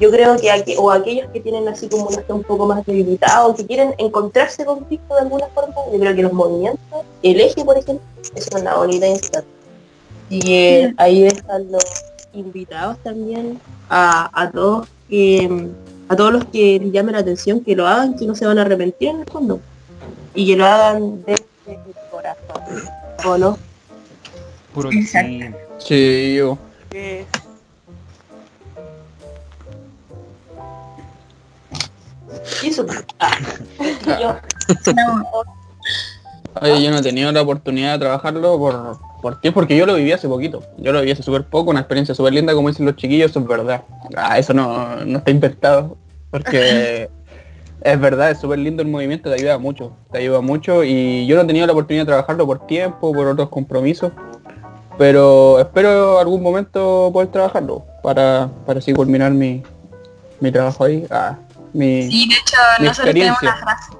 [0.00, 3.46] Yo creo que aqu- o aquellos que tienen así como una un poco más debilitada
[3.46, 6.80] o que quieren encontrarse con Cristo de alguna forma, yo creo que los movimientos,
[7.22, 9.50] el eje por ejemplo, es una bonita instancia.
[10.30, 11.82] Y eh, ahí están los
[12.32, 15.68] invitados también a, a todos que
[16.08, 18.58] a todos los que les llame la atención que lo hagan, que no se van
[18.58, 19.60] a arrepentir en el fondo.
[20.34, 21.78] Y que lo hagan desde el
[22.10, 22.62] corazón.
[23.24, 23.58] ¿O no?
[24.72, 25.40] Puro que sí.
[25.78, 26.58] Sí, yo.
[32.62, 32.86] Y eso.
[33.20, 33.36] Ah.
[34.20, 34.36] Yo,
[36.62, 39.94] Oye, yo no he tenido la oportunidad de trabajarlo por, por ti, porque yo lo
[39.94, 40.62] viví hace poquito.
[40.78, 43.40] Yo lo viví hace súper poco, una experiencia súper linda, como dicen los chiquillos, eso
[43.40, 43.82] es verdad.
[44.16, 45.96] Ah, eso no, no está inventado,
[46.30, 47.08] porque
[47.82, 51.36] es verdad, es súper lindo el movimiento, te ayuda mucho, te ayuda mucho y yo
[51.36, 54.12] no he tenido la oportunidad de trabajarlo por tiempo, por otros compromisos,
[54.96, 59.62] pero espero algún momento poder trabajarlo para, para así culminar mi,
[60.40, 61.06] mi trabajo ahí.
[61.10, 61.36] Ah,
[61.72, 63.48] mi, Sí, de hecho, mi nosotros tenemos experiencia.
[63.48, 63.92] una frase.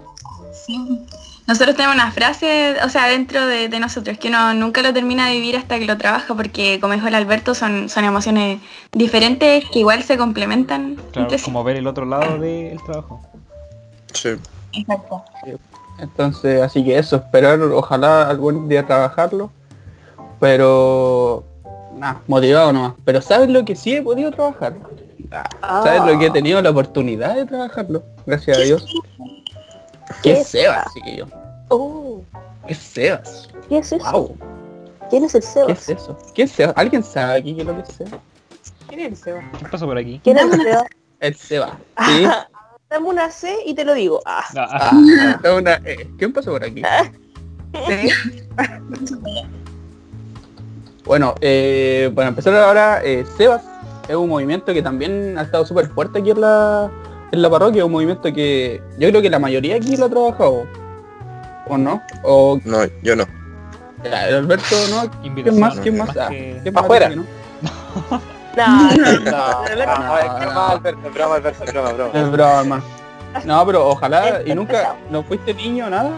[0.52, 1.06] Sí.
[1.48, 5.28] Nosotros tenemos una frase, o sea, dentro de, de nosotros, que uno nunca lo termina
[5.28, 8.60] de vivir hasta que lo trabaja, porque como dijo el Alberto, son, son emociones
[8.92, 10.96] diferentes que igual se complementan.
[11.10, 13.22] Claro, como ver el otro lado del trabajo.
[14.12, 14.36] Sí.
[14.74, 15.24] Exacto.
[15.98, 19.50] Entonces, así que eso, esperar, ojalá algún día trabajarlo.
[20.38, 21.44] Pero,
[21.96, 22.92] nada, motivado nomás.
[23.06, 24.74] Pero ¿sabes lo que sí he podido trabajar?
[25.30, 28.02] Ah, ¿Sabes lo que he tenido la oportunidad de trabajarlo?
[28.26, 28.86] Gracias a Dios.
[30.22, 31.26] ¿Qué ¿Qué es Sebas, chiquillo?
[31.68, 32.22] Oh,
[32.66, 33.48] ¿Qué es Sebas?
[33.68, 34.12] ¿Qué es eso?
[34.12, 34.36] Wow,
[35.10, 35.70] ¿Quién es el ¿qué Sebas?
[35.70, 36.18] es eso?
[36.34, 36.74] ¿Qué es Sebas?
[36.76, 38.20] ¿Alguien sabe aquí qué es lo que es Sebas?
[38.88, 39.52] ¿Quién es el Seba?
[39.58, 40.20] ¿Qué pasó por aquí?
[40.24, 40.86] ¿Quién es el Sebas?
[41.20, 41.72] El Sebas.
[42.06, 42.26] ¿Sí?
[42.90, 44.20] Dame una C y te lo digo.
[44.24, 46.82] Ah, Ah, Ah, da una- eh, ¿Quién pasó por aquí?
[51.04, 53.62] Bueno, eh, para empezar ahora, eh, Sebas
[54.08, 56.90] es un movimiento que también ha estado súper fuerte aquí en la,
[57.32, 60.66] en la parroquia, un movimiento que yo creo que la mayoría aquí lo ha trabajado.
[61.68, 62.02] ¿O no?
[62.22, 63.24] O No, yo no.
[64.04, 65.10] ya, el Alberto no.
[65.22, 65.78] ¿Quién más?
[65.80, 66.08] ¿Quién más?
[66.08, 67.08] más Ah, que- ¿quién más Afuera.
[67.10, 67.24] que no?
[67.62, 68.20] no,
[68.56, 72.10] no, No, Ah, es broma, Alberto, es broma, Alberto, es broma, broma.
[72.14, 72.82] Es broma, hermano.
[73.44, 74.94] No, pero ojalá, y nunca.
[75.10, 76.10] ¿no fuiste niño nada?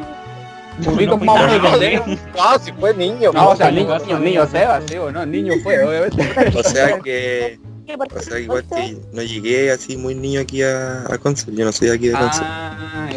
[0.84, 1.78] No, Ubicas no más o.
[1.78, 2.06] Sebas.
[2.36, 3.32] No, si fue niño.
[3.34, 6.50] No, o sea, niño, niño, Sebas, sí, o no, niño fue, obviamente.
[6.58, 7.58] O sea que,
[7.96, 11.64] ¿Qué o sea, igual que no llegué así muy niño aquí a, a Consul, yo
[11.64, 12.44] no soy de aquí de Consul.
[12.46, 13.08] Ah.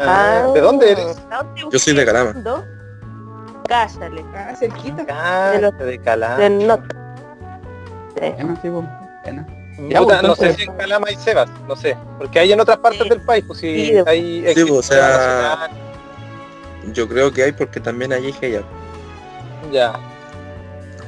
[0.00, 1.16] Ah, ¿De dónde eres?
[1.72, 2.34] Yo soy de Calama.
[3.68, 4.24] Cállale.
[4.34, 5.06] Ah, cerquita.
[5.10, 6.48] Ah, De los- de Calama.
[6.48, 6.94] Norte.
[8.16, 8.84] Buena, sí, pues,
[9.24, 9.46] buena.
[9.88, 11.96] Ya, Puta, no sé si en Calama hay Sebas, no sé.
[12.18, 13.08] Porque hay en otras partes Sí.
[13.10, 15.68] del país, pues si Sí, de- hay Sí, pues, o sea-
[16.92, 18.62] Yo creo que hay porque también hay eje ya.
[19.70, 19.92] ya.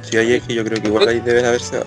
[0.03, 1.85] Si hay eje, yo creo que igual ahí deben haber Sebas.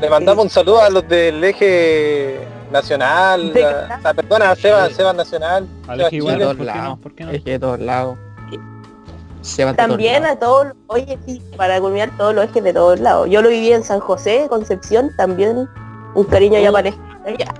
[0.00, 2.40] Le mandamos un saludo a los del eje
[2.72, 4.94] nacional, De a- o sea, perdona, a Sebas, Sí.
[4.94, 6.98] Sebas Nacional, Al eje igual, todos ¿por qué lados.
[7.00, 7.30] ¿Por qué no?
[7.32, 8.18] Eje de todos lados.
[9.76, 13.28] También a todos, oye, sí, para culminar todos los ejes de todos lados.
[13.30, 15.66] Yo lo viví en San José, Concepción, también
[16.14, 16.72] un cariño ya Uh.
[16.74, 17.54] para allá.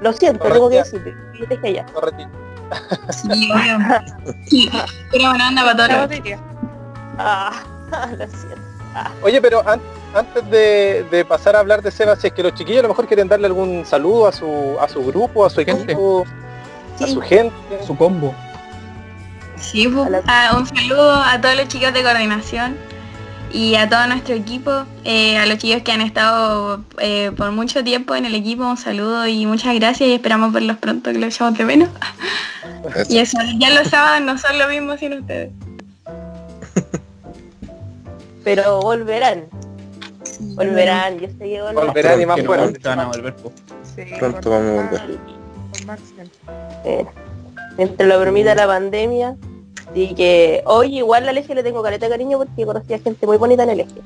[0.00, 0.68] Lo siento, Correcto.
[0.70, 1.86] tengo que allá.
[1.92, 2.30] Correctito.
[3.10, 4.34] Sí, obvio.
[4.46, 4.70] Sí,
[5.12, 5.88] Pero buena onda para.
[5.88, 6.38] La batería.
[7.18, 7.52] Ah,
[8.18, 8.56] lo siento.
[9.22, 9.80] Oye, pero an-
[10.16, 12.88] antes de, de pasar a hablar de Sebas, si es que los chiquillos a lo
[12.88, 15.82] mejor quieren darle algún saludo a su, a su grupo, a su Gente.
[15.92, 16.24] equipo,
[17.00, 17.54] a su gente.
[17.86, 18.34] Su combo.
[19.60, 22.76] Sí, pues, A la- ah, un saludo a todos los chicos de coordinación
[23.52, 27.82] y a todo nuestro equipo, eh, a los chicos que han estado eh, por mucho
[27.84, 31.34] tiempo en el equipo, un saludo y muchas gracias y esperamos verlos pronto que los
[31.34, 31.88] echamos de menos.
[32.94, 33.12] Eso.
[33.14, 35.50] Y eso, ya los sábados no son lo mismo sin ustedes.
[38.44, 39.44] Pero volverán,
[40.56, 41.18] volverán.
[41.18, 41.86] Yo sé que volverán.
[41.86, 42.80] Volverán y más fuerte.
[42.82, 43.52] van a volver, po.
[43.94, 45.18] Sí, Pronto vamos a volver.
[46.84, 47.06] Eh,
[47.78, 49.36] entre la bromita de la pandemia.
[49.90, 53.26] Así que hoy igual al eje le tengo careta de cariño porque conocí a gente
[53.26, 54.00] muy bonita en el eje.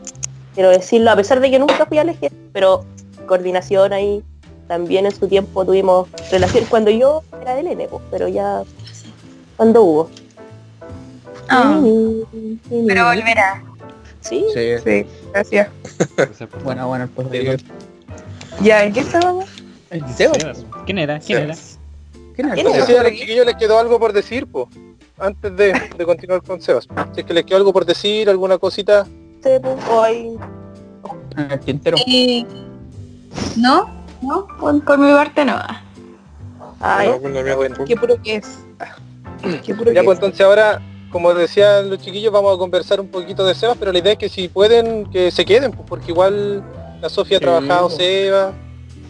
[0.55, 2.85] Quiero decirlo, a pesar de que nunca fui al eje, pero
[3.27, 4.23] coordinación ahí.
[4.69, 8.63] También en su tiempo tuvimos relación cuando yo era del N, pero ya
[9.57, 10.11] cuando hubo.
[11.49, 11.81] Ah,
[12.87, 13.65] pero volverá.
[14.21, 15.69] Sí, Sí, Sí, gracias.
[16.63, 17.59] bueno, bueno, el post de
[18.63, 19.47] Ya, ¿en qué estábamos?
[19.91, 20.39] El Sebas.
[20.39, 20.67] Sebas.
[20.87, 21.19] ¿Quién era?
[21.21, 21.55] ¿Quién era?
[22.35, 23.11] ¿Quién era?
[23.11, 24.67] Chiquillos les quedó algo por decir, pues,
[25.19, 26.87] antes de, de continuar con Sebas.
[27.15, 29.07] Si es que les quedó algo por decir, alguna cosita.
[29.43, 30.39] pues, hoy
[31.37, 31.97] El tintero.
[32.07, 32.45] Eh,
[33.57, 33.89] no,
[34.23, 35.59] no, por, por mi parte no.
[36.81, 37.21] ay, No,
[37.57, 37.85] pues, no.
[37.85, 38.59] ¿Qué puro que es?
[39.65, 40.23] ¿Qué puro Ya que pues es?
[40.25, 43.99] entonces ahora, como decían los chiquillos, vamos a conversar un poquito de Sebas, pero la
[43.99, 46.63] idea es que si pueden, que se queden, pues, porque igual
[47.01, 47.99] la Sofía ha trabajado pues.
[47.99, 48.55] Sebas,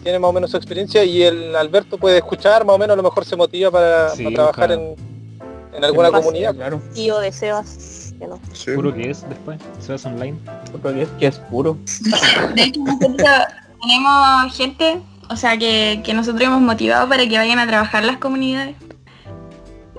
[0.03, 2.97] tiene más o menos su experiencia y el Alberto puede escuchar, más o menos a
[2.97, 4.81] lo mejor se motiva para, Sí, para trabajar claro.
[4.81, 6.25] en, en alguna Fácil.
[6.25, 6.55] comunidad.
[6.55, 6.81] Claro.
[6.93, 8.39] tío de Sebas, que no.
[8.53, 8.71] Sí.
[8.73, 9.59] ¿Puro que es después?
[9.79, 10.37] Sebas Online.
[10.73, 11.77] Otro que es que es puro.
[12.55, 12.81] De hecho,
[13.81, 18.17] tenemos gente, o sea, que, que nosotros hemos motivado para que vayan a trabajar las
[18.17, 18.75] comunidades.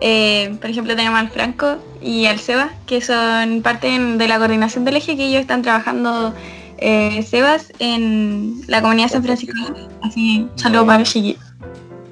[0.04, 4.38] Eh, por ejemplo, tenemos al Franco y al Seba, que son parte en- de la
[4.38, 6.34] coordinación del eje, que ellos están trabajando
[6.78, 9.56] eh, Sebas en la comunidad de San Francisco.
[10.02, 11.40] Así, saludo para chiquillos.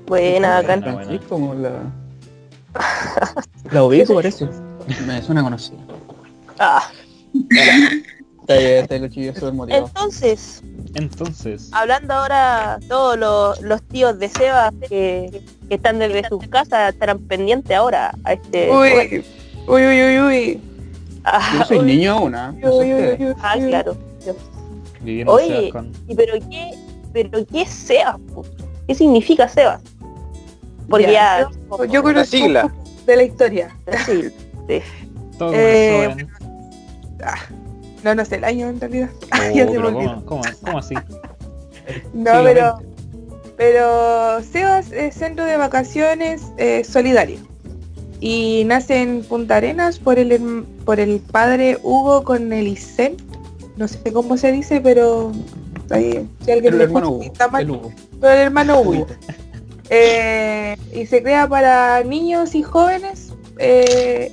[0.06, 0.62] Buena.
[0.62, 1.72] Francisco, como la...
[3.72, 4.46] La ubico parece.
[5.06, 5.78] Me suena conocida.
[6.60, 6.88] Ah,
[8.50, 10.62] Súper entonces,
[10.94, 16.92] Entonces, hablando ahora todos los, los tíos de Sebas que, que están desde sus casas
[16.92, 19.22] estarán pendientes ahora a este Uy,
[19.68, 20.60] uy, uy, uy, uy.
[21.24, 22.52] Ah, Yo soy uy, niño aún, ¿ah?
[22.60, 23.20] No sé Uy, uy, ustedes.
[23.20, 23.68] uy, uy, ah, uy.
[23.68, 23.96] claro
[25.26, 25.72] Oye.
[26.08, 26.70] Y pero qué
[27.12, 28.44] pero qué es Sebas po?
[28.86, 29.80] qué significa Sebas
[30.88, 32.72] porque Ya, ya, Yo conozco sigla.
[33.06, 33.76] de la historia.
[34.06, 34.24] sí,
[35.38, 36.28] Todo Eh, en-
[38.02, 39.10] No, no sé el año en realidad.
[39.32, 40.14] Oh, ya se me pero olvidó.
[40.24, 40.94] ¿cómo, cómo, cómo así?
[42.14, 42.78] No, pero,
[43.56, 47.38] pero Sebas es centro de vacaciones eh, solidario.
[48.20, 53.16] Y nace en Punta Arenas por el, por el padre Hugo con el ISEN.
[53.76, 55.32] No sé cómo se dice, pero
[55.90, 57.32] ahí, si alguien El me hermano escucha, Hugo.
[57.32, 57.92] está mal, El Hugo.
[58.20, 59.06] pero el hermano Hugo.
[59.92, 64.30] Eh, y se crea para niños y jóvenes, eh,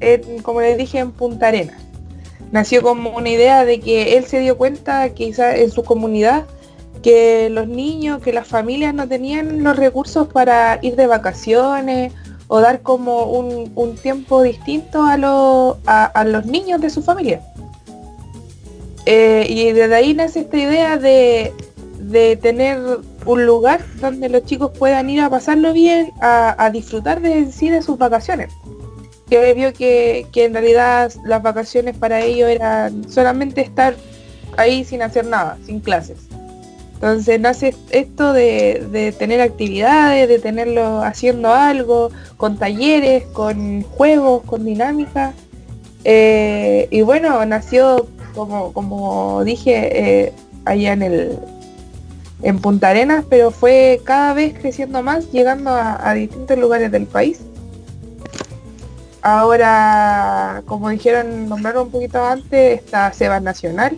[0.00, 1.76] en- como les dije, en Punta Arenas.
[2.52, 6.46] Nació como una idea de que él se dio cuenta quizá en su comunidad
[7.02, 12.12] que los niños, que las familias no tenían los recursos para ir de vacaciones
[12.48, 17.40] o dar como un, un tiempo distinto a, a, los niños de su familia.
[19.06, 21.52] Eh, y desde ahí nace esta idea de,
[22.00, 22.78] de tener
[23.24, 27.70] un lugar donde los chicos puedan ir a pasarlo bien, a, a disfrutar de sí
[27.70, 28.52] de sus vacaciones.
[29.30, 33.94] Que vio que, que en realidad las vacaciones para ellos eran solamente estar
[34.56, 36.18] ahí sin hacer nada, sin clases.
[36.94, 44.42] Entonces nace esto de, de tener actividades, de tenerlo haciendo algo, con talleres, con juegos,
[44.44, 45.32] con dinámica.
[46.04, 50.32] Eh, y bueno, nació, como, como dije, eh,
[50.66, 51.38] allá en el
[52.42, 57.06] en Punta Arenas, pero fue cada vez creciendo más, llegando a, a distintos lugares del
[57.06, 57.40] país.
[59.22, 63.96] Ahora, como dijeron, nombraron un poquito antes, está Sebas Nacional,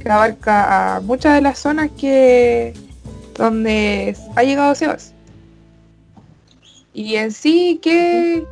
[0.00, 2.72] que abarca a muchas de las zonas que
[3.34, 5.12] donde ha llegado Sebas.
[6.92, 8.44] Y en sí, ¿qué,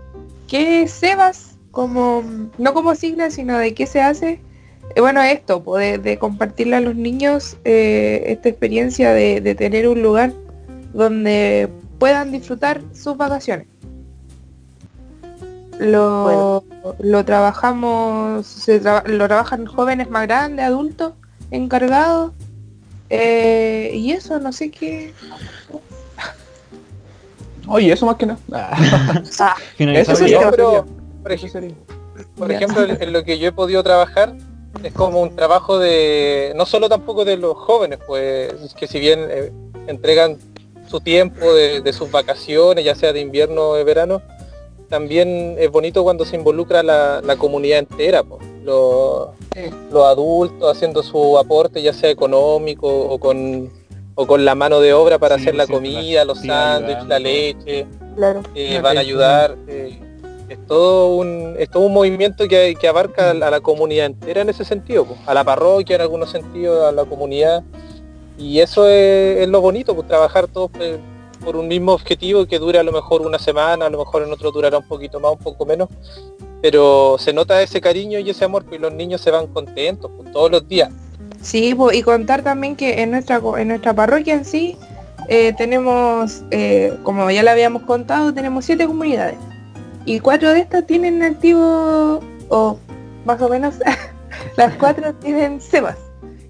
[0.48, 1.56] qué Sebas?
[1.70, 2.24] Como,
[2.56, 4.40] no como sigla, sino de qué se hace.
[4.96, 10.32] Eh, bueno, esto, de, compartirle a los niños eh, esta experiencia de tener un lugar
[10.92, 13.68] donde puedan disfrutar sus vacaciones.
[15.78, 16.64] Lo,
[16.98, 21.12] lo trabajamos, se traba- lo trabajan jóvenes más grandes, adultos,
[21.50, 22.32] encargados.
[23.10, 25.12] eh, y eso, no sé qué.
[27.68, 28.70] Oye, eso más que nada.
[29.38, 30.40] Ah, Eso día.
[30.42, 30.86] No, pero,
[31.22, 31.74] por ejemplo.
[32.36, 34.34] Por ejemplo, en, en lo que yo he podido trabajar
[34.82, 39.26] es como un trabajo de, no solo tampoco de los jóvenes, pues que si bien
[39.30, 39.52] eh,
[39.86, 40.36] entregan
[40.88, 44.22] su tiempo de, de sus vacaciones, ya sea de invierno o de verano,
[44.88, 49.70] también es bonito cuando se involucra la, la comunidad entera, pues, los, Sí.
[49.90, 53.70] los adultos haciendo su aporte, ya sea económico o con,
[54.14, 57.18] o con la mano de obra para Sí, hacer la sí, comida, los sándwiches, la
[57.18, 58.42] leche claro.
[58.54, 59.56] eh, Ya, van a ayudar.
[59.66, 59.98] eh,
[60.48, 64.48] es todo un es todo un movimiento que, que abarca a la comunidad entera en
[64.48, 67.62] ese sentido, pues, a la parroquia en algunos sentidos, a la comunidad.
[68.38, 70.70] Y eso es, es lo bonito, pues trabajar todos
[71.48, 74.30] por un mismo objetivo que dure a lo mejor una semana, a lo mejor en
[74.30, 75.88] otro durará un poquito más, un poco menos.
[76.60, 80.10] Pero se nota ese cariño y ese amor, pues y los niños se van contentos
[80.14, 80.90] pues, todos los días.
[81.40, 84.76] Sí, po, y contar también que en nuestra, en nuestra parroquia en sí
[85.30, 89.38] eh, tenemos, eh, como ya le habíamos contado, tenemos siete comunidades.
[90.04, 92.78] Y cuatro de estas tienen activo, o
[93.24, 93.76] más o menos,
[94.58, 95.96] las cuatro tienen SEBAS,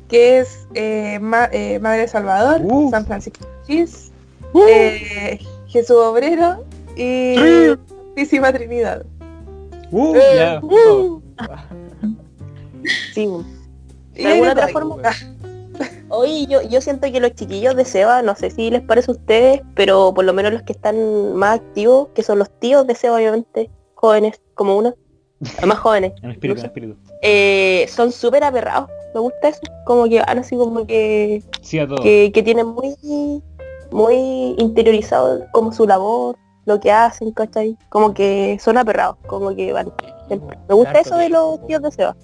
[0.09, 2.91] que es eh, Ma- eh, Madre Salvador, Uh.
[2.91, 3.73] San Francisco de
[4.55, 6.65] Asís, eh, Jesús Obrero
[6.97, 7.37] y
[8.17, 9.05] Santísima Trinidad.
[9.91, 11.23] Uh, Eh, uh.
[13.15, 13.29] Sí.
[14.15, 14.97] Y De alguna otra forma.
[16.09, 19.15] Hoy yo, yo siento que los chiquillos de Seba, no sé si les parece a
[19.15, 22.95] ustedes, pero por lo menos los que están más activos, que son los tíos de
[22.95, 24.95] Seba, obviamente, jóvenes como uno,
[25.67, 26.97] más jóvenes, en espíritu, en incluso, espíritu.
[27.23, 28.89] eh, son súper aperrados.
[29.15, 32.03] Me gusta eso, como que van así como que, Sí a todo.
[32.03, 32.95] que, que tienen muy,
[33.91, 37.77] muy interiorizado como su labor, lo que hacen, ¿cachai?
[37.89, 39.91] Como que son aperrados, como que van.
[40.27, 40.59] siempre.
[40.69, 42.17] Me gusta eso de los tíos de Seba.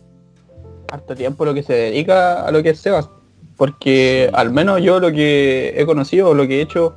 [0.92, 3.08] harto tiempo lo que se dedica a lo que es Sebas.
[3.56, 6.94] Porque al menos yo lo que he conocido, lo que he hecho,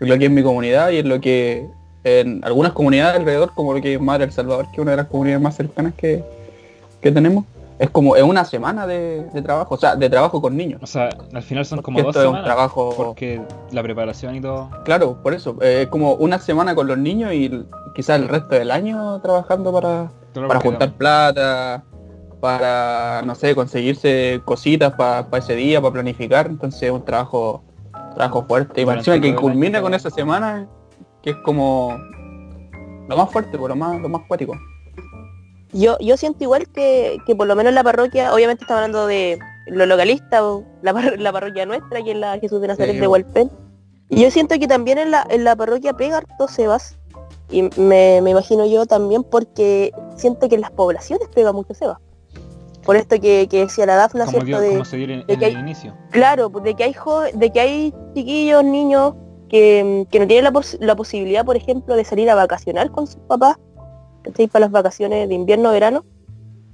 [0.00, 1.66] lo que es mi comunidad y en lo que
[2.04, 4.96] en algunas comunidades alrededor, como lo que es Madre El Salvador, que es una de
[4.96, 6.24] las comunidades más cercanas que,
[7.00, 7.44] que tenemos,
[7.78, 10.80] es como es una semana de, de trabajo, o sea, de trabajo con niños.
[10.82, 12.44] O sea, al final son como dos esto es un semanas.
[12.44, 14.70] trabajo, Porque la preparación y todo.
[14.84, 17.64] claro, por eso, eh, es como una semana con los niños y
[17.94, 21.84] quizás el resto del año trabajando para, para juntar plata,
[22.40, 26.46] para, no sé, conseguirse cositas para ese día, para planificar.
[26.46, 27.62] Entonces es un trabajo,
[28.14, 28.82] trabajo fuerte.
[28.82, 30.68] Y para encima que culmina año, con esa semana,
[31.22, 31.96] que es como
[33.08, 34.54] lo más fuerte, por lo más, lo más cuático.
[35.72, 39.38] Yo, yo siento igual que, que por lo menos la parroquia, obviamente estamos hablando de
[39.66, 43.00] lo localista, o la, par- la parroquia nuestra, que es la Jesús de Nazaret Sí,
[43.00, 43.06] de.
[43.06, 43.50] Hualpén.
[44.08, 46.96] Y yo siento que también en la, en la parroquia pega harto Sebas,
[47.50, 51.98] y me, me imagino yo también porque siento que en las poblaciones pega mucho Sebas.
[52.84, 54.62] Por esto que, que decía la Dafna, Como, ¿cierto?
[54.62, 55.94] dio- de, se dio en, de que el hay- inicio.
[56.10, 59.12] Claro, pues, de que hay jove- de que hay chiquillos, niños
[59.50, 63.06] que, que no tienen la, pos- la posibilidad, por ejemplo, de salir a vacacionar con
[63.06, 63.56] sus papás,
[64.28, 64.46] ¿cachai?
[64.46, 66.04] Para las vacaciones de invierno, verano,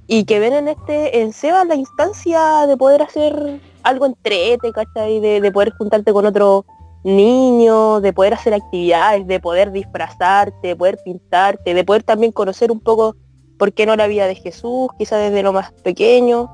[0.07, 5.19] y que ven en este, en Seba la instancia de poder hacer algo entrete, ¿cachai?
[5.19, 6.65] De, de poder juntarte con otro
[7.03, 12.71] niño, de poder hacer actividades, de poder disfrazarte, de poder pintarte, de poder también conocer
[12.71, 13.15] un poco
[13.57, 16.49] por qué no la vida de Jesús, quizás desde lo más pequeño.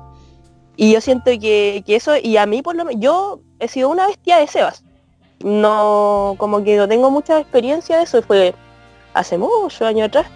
[0.76, 3.88] Y yo siento que, que eso, y a mí por lo menos, yo he sido
[3.88, 4.84] una bestia de Sebas.
[5.42, 8.54] No, como que no tengo mucha experiencia de eso, fue
[9.14, 10.26] hace muchos años atrás.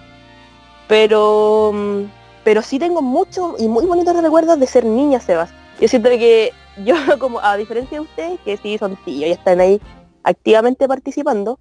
[0.88, 2.02] Pero, mm,
[2.44, 5.50] pero sí tengo muchos y muy bonitos recuerdos de ser niña Sebas.
[5.80, 6.52] Yo siento que
[6.84, 9.80] yo, como a diferencia de ustedes, que sí son tíos y están ahí
[10.22, 11.58] activamente participando,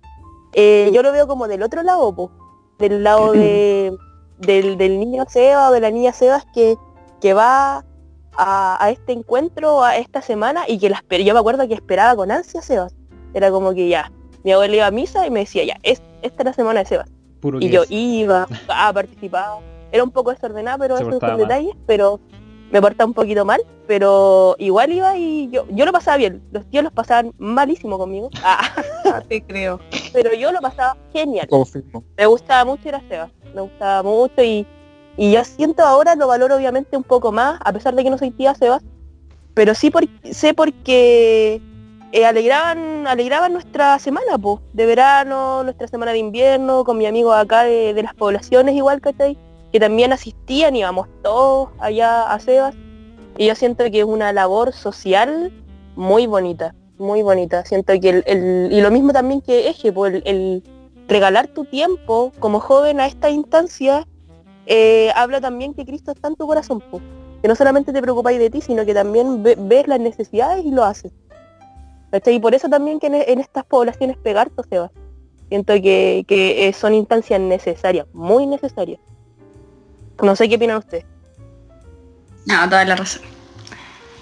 [0.53, 2.31] eh, yo lo veo como del otro lado, po,
[2.79, 3.95] del lado de,
[4.39, 6.75] del, del niño Sebas o de la niña Sebas que,
[7.21, 7.83] que va
[8.37, 11.73] a, a este encuentro, a esta semana, y que la esper- yo me acuerdo que
[11.73, 12.93] esperaba con ansia Sebas.
[13.33, 14.11] Era como que ya,
[14.43, 16.85] mi abuela iba a misa y me decía, ya, es, esta es la semana de
[16.85, 17.09] Sebas.
[17.45, 17.91] Puro Y yo es.
[17.91, 19.59] iba, a participar.
[19.91, 22.19] Era un poco desordenada, pero esos son detalles, pero
[22.71, 26.41] me portaba un poquito mal, pero igual iba y yo, yo lo pasaba bien.
[26.51, 28.31] Los tíos los pasaban malísimo conmigo.
[28.43, 28.67] Ah,
[29.05, 29.79] Ah, te creo.
[30.11, 32.03] pero yo lo pasaba genial Confirmo.
[32.17, 34.65] me gustaba mucho ir a Sebas, me gustaba mucho y,
[35.17, 38.17] y yo siento ahora, lo valoro obviamente un poco más, a pesar de que no
[38.17, 38.81] soy tía Sebas,
[39.53, 41.61] pero sí por- sé porque
[42.11, 47.33] eh, alegraban, alegraban nuestra semana, po, de verano, nuestra semana de invierno, con mi amigo
[47.33, 49.37] acá de, de las poblaciones igual, ¿cachai?
[49.71, 52.75] Que también asistían, íbamos todos allá a Sebas.
[53.37, 55.51] Y yo siento que es una labor social
[55.97, 57.65] muy bonita, muy bonita.
[57.65, 60.63] Siento que el, y lo mismo también que Eje, po, el,
[61.09, 64.07] regalar tu tiempo como joven a esta instancia,
[64.67, 67.01] eh, habla también que Cristo está en tu corazón, po.
[67.41, 70.71] que no solamente te preocupáis de ti, sino que también ve- ves las necesidades y
[70.71, 71.11] lo haces.
[72.25, 74.91] Y por eso también que en, estas poblaciones pegar se va.
[75.49, 78.99] Siento que, que, eh, son instancias necesarias, muy necesarias.
[80.21, 81.05] No sé qué opinan ustedes.
[82.45, 83.21] No, toda la razón.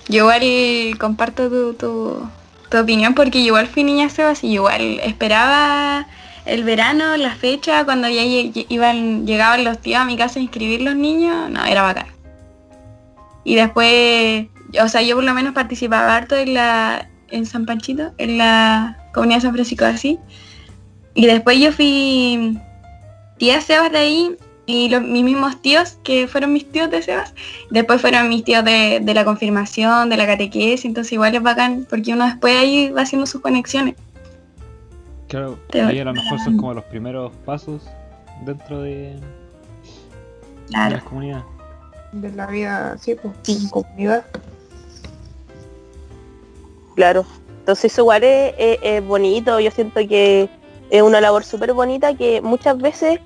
[0.07, 6.07] Yo igual comparto tu, tu, opinión porque igual fui niña Sebas y igual esperaba
[6.45, 10.81] el verano, la fecha, cuando ya iban, llegaban los tíos a mi casa a inscribir
[10.81, 12.07] los niños, no, era bacán.
[13.43, 14.47] Y después,
[14.81, 18.97] o sea, yo por lo menos participaba harto en la, en San Panchito, en la
[19.13, 20.19] comunidad de San Francisco de Asís.
[21.15, 22.57] Y después yo fui
[23.37, 27.33] tía Sebas de ahí y los, mis mismos tíos, que fueron mis tíos de Sebas,
[27.69, 31.85] después fueron mis tíos de, de la confirmación, de la catequesis, entonces igual es bacán,
[31.89, 33.95] porque uno después ahí va haciendo sus conexiones.
[35.27, 37.81] Claro, Te- ahí a lo mejor son como los primeros pasos
[38.45, 39.19] dentro de, de
[40.69, 40.95] Claro.
[40.95, 41.43] las comunidades.
[42.13, 44.23] De la vida, sí, pues, en comunidad.
[46.95, 47.25] Claro.
[47.59, 50.49] Entonces eso igual es, bonito, yo siento que
[50.89, 53.19] es una labor súper bonita que muchas veces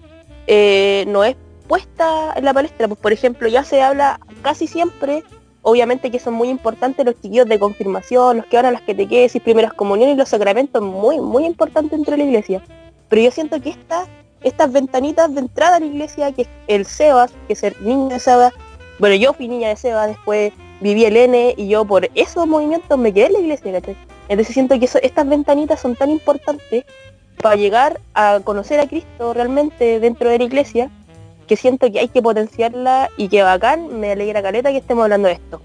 [0.45, 1.35] eh, no es
[1.67, 2.87] puesta en la palestra.
[2.87, 5.23] Pues por ejemplo, ya se habla casi siempre,
[5.63, 9.41] obviamente que son muy importantes los chiquillos de confirmación, los que van a las catequesis,
[9.41, 12.61] primeras comuniones y los sacramentos, muy, muy importantes dentro de la iglesia.
[13.09, 14.07] Pero yo siento que estas,
[14.43, 18.09] estas ventanitas de entrada a la iglesia, que es el Sebas, que es el niño
[18.09, 18.53] de Sebas,
[18.99, 22.97] bueno, yo fui niña de Sebas, después viví el N y yo por esos movimientos
[22.97, 23.97] me quedé en la iglesia, ¿cachai?
[24.29, 26.85] Entonces siento que estas ventanitas son tan importantes
[27.41, 30.89] para llegar a conocer a Cristo realmente dentro de la iglesia,
[31.47, 35.27] que siento que hay que potenciarla y que bacán, me alegra caleta que estemos hablando
[35.27, 35.61] de esto.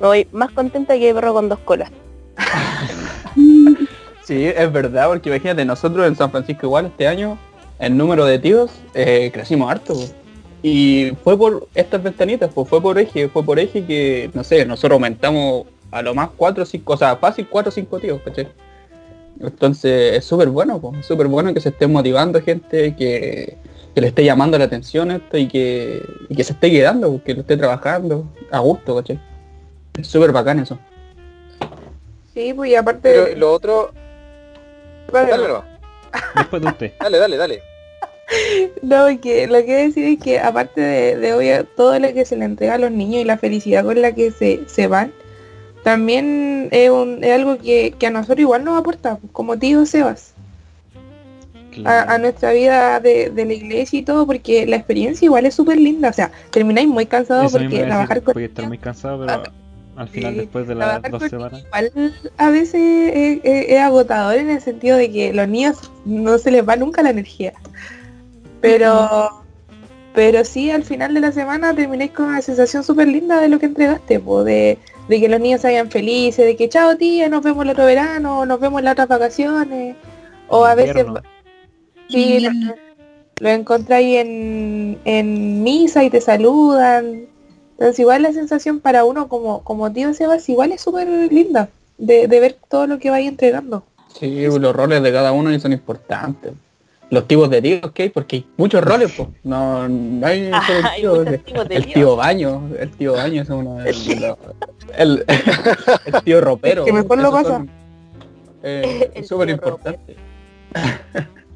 [0.00, 1.90] Me voy más contenta que perro con dos colas.
[4.24, 7.36] Sí, es verdad, porque imagínate, nosotros en San Francisco igual este año,
[7.78, 9.94] el número de tíos, eh, crecimos harto.
[10.66, 14.64] Y fue por estas ventanitas, pues fue por eje, fue por eje que, no sé,
[14.64, 18.18] nosotros aumentamos a lo más cuatro o cinco, o sea, fácil cuatro o cinco tíos,
[18.24, 18.48] ¿cachai?
[19.38, 23.58] Entonces es súper bueno, pues, es súper bueno que se esté motivando gente, que,
[23.94, 27.22] que le esté llamando la atención esto y que, y que se esté quedando, pues,
[27.24, 29.20] que lo esté trabajando a gusto, ¿cachai?
[30.00, 30.78] Es súper bacán eso.
[32.32, 33.12] Sí, pues y aparte...
[33.12, 33.92] Pero lo otro,
[35.12, 35.64] dale, nomás.
[36.36, 36.92] Después de usted.
[36.98, 37.73] dale, dale, dale.
[38.82, 42.36] No, que lo que decir es que aparte de, de obvio, todo lo que se
[42.36, 45.12] le entrega a los niños y la felicidad con la que se, se van,
[45.82, 49.84] también es, un- es algo que, que a nosotros igual nos aporta, pues, como tío
[49.86, 50.32] Sebas,
[50.94, 52.10] a, Claro.
[52.12, 55.78] a nuestra vida de, de la iglesia y todo, porque la experiencia igual es súper
[55.78, 59.42] linda, o sea, termináis muy cansados Eso porque a trabajar con estar muy cansado, pero
[59.96, 61.52] al final después de las trabajar dos con semanas.
[61.52, 62.74] niños igual a veces
[63.14, 66.76] es, es- es agotador en el sentido de que los niños no se les va
[66.76, 67.52] nunca la energía.
[68.64, 69.44] Pero
[70.14, 73.58] pero sí al final de la semana terminéis con una sensación súper linda de lo
[73.58, 77.28] que entregaste, po, de, de que los niños se vayan felices, de que chao tía,
[77.28, 79.96] nos vemos el otro verano, nos vemos en las otras vacaciones.
[80.48, 81.04] O a veces
[82.08, 82.50] sí, lo,
[83.40, 87.26] lo encontráis en, en misa y te saludan.
[87.72, 92.28] Entonces igual la sensación para uno como, como tío Sebas igual es súper linda de,
[92.28, 93.84] de ver todo lo que vais entregando.
[94.18, 96.52] Sí, los roles de cada uno son importantes.
[97.14, 99.28] Los tipos de tíos que hay, porque hay muchos roles, pues.
[99.44, 100.62] No, no hay Ah,
[100.92, 101.40] hay tío, el,
[101.70, 104.08] el tío baño, el tío baño es uno de los-
[104.96, 105.24] el,
[106.06, 106.84] el tío ropero.
[106.84, 107.48] Que mejor lo pasa.
[107.48, 107.70] son,
[108.62, 110.16] eh, El súper importante.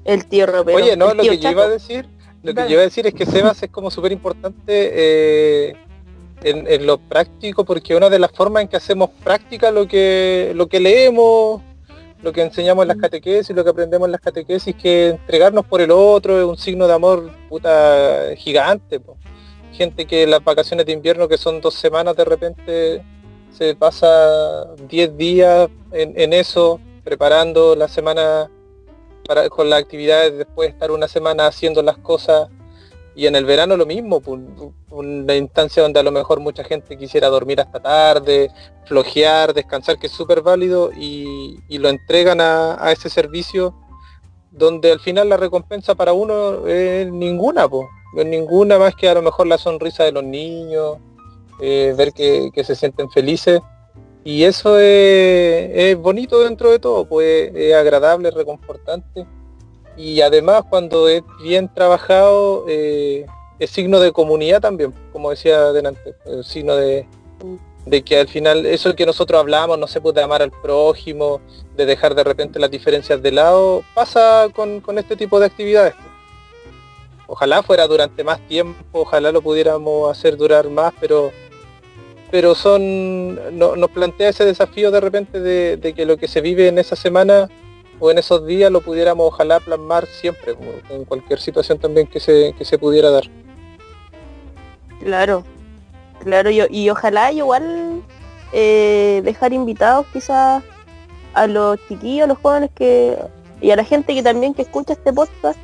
[0.04, 0.76] El tío ropero.
[0.78, 2.06] Oye, no, lo que yo iba a decir,
[2.42, 2.68] lo que Dale.
[2.70, 5.74] yo iba a decir es que Sebas es como súper importante eh,
[6.42, 10.52] en, en lo práctico, porque una de las formas en que hacemos práctica lo que
[10.54, 11.62] lo que leemos,
[12.22, 15.80] lo que enseñamos en las catequesis, lo que aprendemos en las catequesis, que entregarnos por
[15.80, 19.00] el otro es un signo de amor puta gigante.
[19.00, 19.16] po.
[19.72, 23.02] Gente que las vacaciones de invierno, que son dos semanas, de repente
[23.52, 28.50] se pasa 10 días en, en eso, preparando la semana
[29.26, 32.48] para, con las actividades, después de estar una semana haciendo las cosas.
[33.18, 36.96] Y en el verano lo mismo, un- una instancia donde a lo mejor mucha gente
[36.96, 38.48] quisiera dormir hasta tarde,
[38.86, 43.74] flojear, descansar, que es súper válido, y, lo entregan a, ese servicio
[44.52, 49.14] donde al final la recompensa para uno es ninguna, pues, es ninguna más que a
[49.14, 50.98] lo mejor la sonrisa de los niños,
[51.60, 53.60] eh, ver que, se sienten felices
[54.24, 59.26] Y eso es, es bonito dentro de todo, pues es agradable, reconfortante.
[59.98, 63.26] Y además cuando es bien trabajado, eh,
[63.58, 67.04] es signo de comunidad también, como decía adelante, el signo de,
[68.04, 71.40] que al final eso que nosotros hablamos, no se puede amar al prójimo,
[71.76, 75.94] de dejar de repente las diferencias de lado, pasa con, este tipo de actividades.
[77.26, 81.32] Ojalá fuera durante más tiempo, ojalá lo pudiéramos hacer durar más, pero
[82.30, 86.68] pero son no- nos plantea ese desafío de repente de que lo que se vive
[86.68, 87.48] en esa semana
[88.00, 90.56] o en esos días lo pudiéramos ojalá plasmar siempre,
[90.90, 93.24] en cualquier situación también que se, que se pudiera dar.
[95.00, 95.44] Claro,
[96.22, 98.02] claro, y ojalá igual
[98.52, 100.62] eh, dejar invitados quizás
[101.34, 103.16] a los chiquillos, a los jóvenes que
[103.60, 105.58] y a la gente que también que escucha este podcast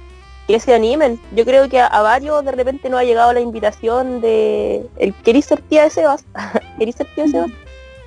[0.47, 1.19] que se animen.
[1.35, 5.15] Yo creo que a, a varios de repente no ha llegado la invitación de el
[5.15, 6.25] ¿querís ser tía de Sebas?
[6.79, 7.51] ¿Querís ser tía de Sebas?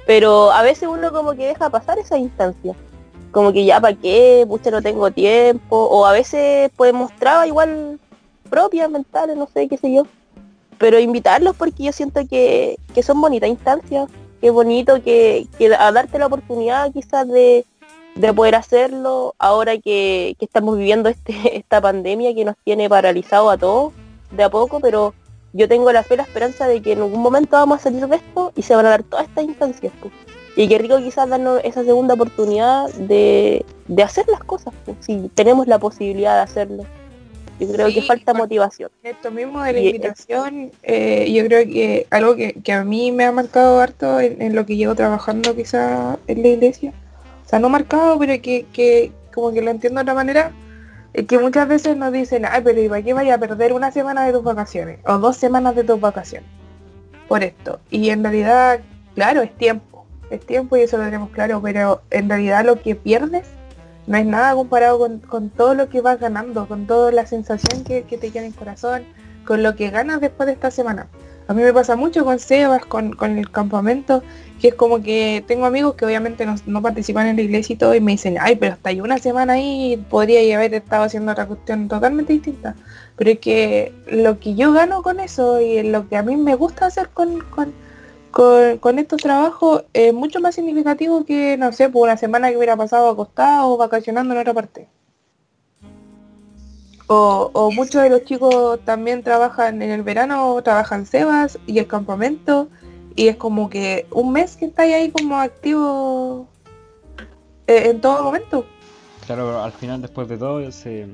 [0.06, 2.76] Pero a veces uno como que deja pasar esa instancia.
[3.38, 8.00] Como que ya para qué, pucha no tengo tiempo, o a veces pues mostraba igual
[8.50, 10.08] propias mentales, no sé, qué sé yo
[10.78, 14.10] pero invitarlos porque yo siento que, que son bonitas instancias,
[14.42, 17.66] que bonito que, que a darte la oportunidad quizás de,
[18.16, 23.50] de poder hacerlo ahora que, que estamos viviendo este, esta pandemia que nos tiene paralizado
[23.50, 23.94] a todos
[24.32, 25.14] de a poco, pero
[25.54, 28.18] yo tengo la fe la esperanza de que en algún momento vamos a salir de
[28.18, 29.94] esto y se van a dar todas estas instancias.
[30.02, 30.14] pues.
[30.58, 35.30] Y qué rico quizás darnos esa segunda oportunidad de, de hacer las cosas, pues, si
[35.36, 36.84] tenemos la posibilidad de hacerlo.
[37.60, 38.90] Yo creo que falta motivación.
[39.04, 43.12] Esto mismo de la Y- invitación, eh, yo creo que algo que, que a mí
[43.12, 46.92] me ha marcado harto en, en lo que llevo trabajando quizá en la iglesia,
[47.46, 50.52] o sea, no marcado, pero que, que como que lo entiendo de otra manera,
[51.14, 53.92] es que muchas veces nos dicen, ay, pero ¿y para qué vaya a perder una
[53.92, 55.00] semana de tus vacaciones?
[55.08, 56.50] O dos semanas de tus vacaciones
[57.28, 57.80] por esto.
[57.90, 58.82] Y en realidad,
[59.16, 59.97] claro, es tiempo,
[60.30, 63.48] es tiempo y eso lo tenemos claro, pero en realidad lo que pierdes
[64.08, 67.84] no es nada comparado con, con todo lo que vas ganando, con toda la sensación
[67.84, 69.04] que, que te queda en el corazón,
[69.46, 71.08] con lo que ganas después de esta semana.
[71.48, 74.22] A mí me pasa mucho con Sebas, con, con el campamento,
[74.60, 77.78] que es como que tengo amigos que obviamente no, no participan en la iglesia y
[77.78, 81.32] todo, y me dicen, ay, pero hasta ahí una semana ahí podría haber estado haciendo
[81.32, 82.76] otra cuestión totalmente distinta.
[83.16, 86.56] Pero es que lo que yo gano con eso y lo que a mí me
[86.56, 87.74] gusta hacer con, con,
[88.38, 92.58] con, con estos trabajos es mucho más significativo que, no sé, por una semana que
[92.58, 94.88] hubiera pasado acostado o vacacionando en otra parte.
[97.08, 101.88] O, o muchos de los chicos también trabajan en el verano, trabajan Sebas y el
[101.88, 102.68] campamento,
[103.16, 106.48] y es como que un mes que estáis ahí como activo
[107.66, 108.68] eh, en todo momento.
[109.26, 111.08] Claro, al final, después de todo, se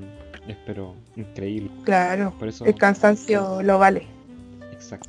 [0.46, 1.72] es pero increíble.
[1.86, 4.13] Claro, Por eso, el cansancio lo vale.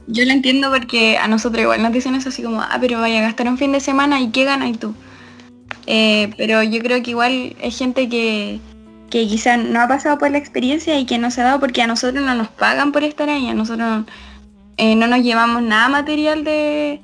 [0.07, 3.19] Yo lo entiendo porque a nosotros igual nos dicen eso así como, ah, pero vaya
[3.19, 4.95] a gastar un fin de semana y qué ganas tú.
[5.87, 8.61] Eh, pero yo creo que igual es gente que,
[9.11, 11.83] que quizá no ha pasado por la experiencia y que no se ha dado porque
[11.83, 14.05] a nosotros no nos pagan por estar ahí, a nosotros
[14.77, 17.01] eh, no nos llevamos nada material de,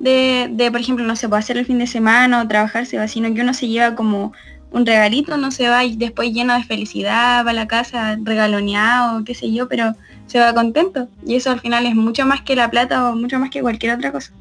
[0.00, 2.98] de, de, por ejemplo, no se puede hacer el fin de semana o trabajar, se
[2.98, 4.32] va, sino que uno se lleva como
[4.72, 9.22] un regalito, no se va y después lleno de felicidad, va a la casa regaloneado,
[9.24, 9.94] qué sé yo, pero
[10.32, 11.08] se va contento.
[11.26, 13.94] Y eso al final es mucho más que la plata o mucho más que cualquier
[13.96, 14.32] otra cosa.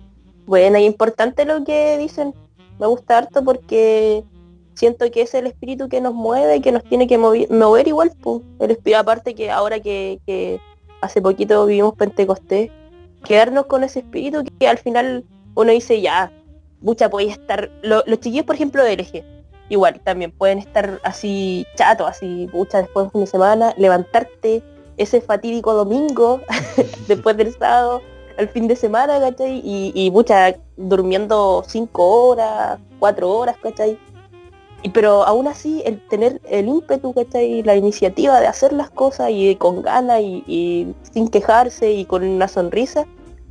[0.46, 2.34] Bueno, y importante lo que dicen.
[2.80, 4.24] Me gusta harto porque
[4.74, 8.12] siento que es el espíritu que nos mueve, que nos tiene que mover igual.
[8.22, 8.42] pues.
[8.60, 10.60] El espíritu, aparte que ahora que,
[11.02, 12.72] hace poquito vivimos Pentecostés,
[13.24, 15.24] quedarnos con ese espíritu que, al final
[15.56, 16.32] uno dice ya,
[16.82, 17.70] mucha puede estar.
[17.84, 19.24] lo- los chiquillos, por ejemplo, del eje,
[19.70, 24.64] igual también pueden estar así chatos, así, pucha, después de fin de semana, levantarte
[24.98, 26.42] ese fatídico domingo,
[27.08, 28.02] después del sábado,
[28.38, 29.62] al fin de semana, ¿cachai?
[29.64, 33.98] Y, y mucha durmiendo cinco horas, cuatro horas, ¿cachai?
[34.94, 37.62] Pero aún así, el tener el ímpetu, ¿cachai?
[37.64, 42.48] La iniciativa de hacer las cosas y con ganas y, sin quejarse y con una
[42.48, 43.06] sonrisa,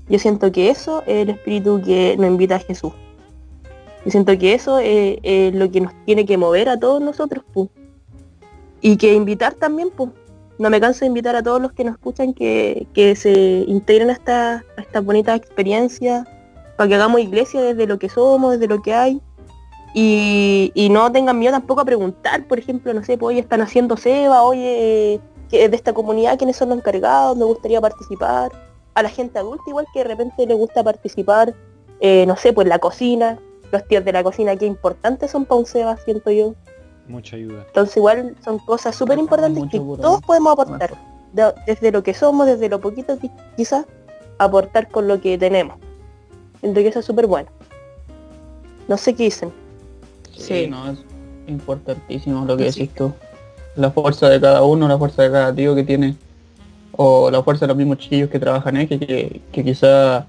[0.08, 2.92] yo siento que eso es el espíritu que nos invita a Jesús.
[4.04, 7.70] Yo siento que eso es, lo que nos tiene que mover a todos nosotros, pu.
[8.80, 10.10] Y que invitar también, pues.
[10.60, 14.10] No me canso de invitar a todos los que nos escuchan que, que se integren
[14.10, 16.26] a esta, a esta bonita experiencia,
[16.76, 19.22] para que hagamos iglesia desde lo que somos, desde lo que hay.
[19.94, 23.62] Y, y no tengan miedo tampoco a preguntar, por ejemplo, no sé, pues hoy están
[23.62, 25.18] haciendo Seba, oye,
[25.50, 28.52] de esta comunidad, quiénes son los encargados, me gustaría participar.
[28.92, 31.54] A la gente adulta igual que de repente le gusta participar,
[32.00, 33.38] eh, no sé, pues la cocina,
[33.72, 36.54] los tíos de la cocina, qué importantes son para un Seba, siento yo.
[37.10, 37.64] Mucha ayuda.
[37.66, 40.94] Entonces igual son cosas súper importantes que todos podemos aportar.
[41.32, 43.84] De- desde lo que somos, desde lo poquito que quizás,
[44.38, 45.76] aportar con lo que tenemos.
[46.60, 47.48] Siento que eso es súper bueno.
[48.88, 49.52] No sé qué dicen.
[50.36, 50.98] Sí, no, es
[51.46, 53.12] importantísimo lo que decís tú.
[53.76, 56.16] La fuerza de cada uno, la fuerza de cada tío que tiene,
[56.92, 60.26] o la fuerza de los mismos chiquillos que trabajan en que, que, que quizá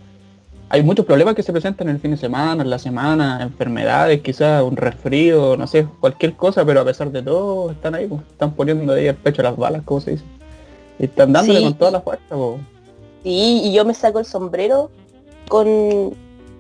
[0.74, 4.22] hay muchos problemas que se presentan en el fin de semana, en la semana, enfermedades,
[4.22, 8.22] quizás un resfrío, no sé, cualquier cosa, pero a pesar de todo están ahí, pues,
[8.32, 10.24] están poniendo ahí el pecho a las balas, como se dice.
[10.98, 11.66] Y están dándole Sí.
[11.66, 12.62] con toda la fuerza, pues.
[13.24, 14.90] Sí, y yo me saco el sombrero
[15.50, 16.16] con,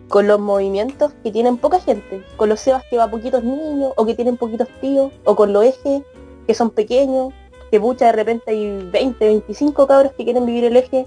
[0.09, 4.05] con los movimientos que tienen poca gente, con los sebas que va poquitos niños, o
[4.05, 6.01] que tienen poquitos tíos, o con los ejes
[6.45, 7.33] que son pequeños,
[7.71, 11.05] que bucha de repente hay 20, 25 cabros que quieren vivir el eje,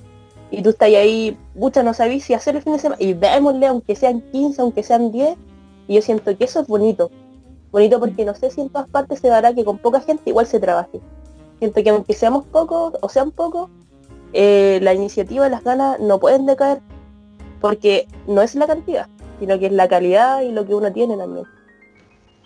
[0.51, 3.67] y tú estás ahí, bucha no sabís si hacer el fin de semana, y démosle
[3.67, 5.37] aunque sean 15, aunque sean 10,
[5.89, 7.11] y yo siento que eso es bonito.
[7.73, 10.47] Bonito porque no sé si en todas partes se dará que con poca gente igual
[10.47, 11.01] se trabaje.
[11.59, 13.71] Siento que aunque seamos pocos o sean pocos,
[14.33, 16.81] eh, la iniciativa, las ganas no pueden decaer
[17.61, 19.09] porque no es la cantidad,
[19.41, 21.47] sino que es la calidad y lo que uno tiene también.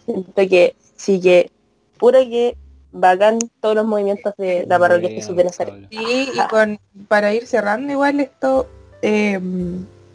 [0.05, 1.51] Siento que sí que
[1.99, 2.57] puro que
[2.93, 5.75] bacán todos los movimientos de la parroquia Jesús de Nazaret.
[5.91, 6.79] Sí, y con,
[7.09, 8.69] para ir cerrando igual esto,
[9.03, 9.41] eh,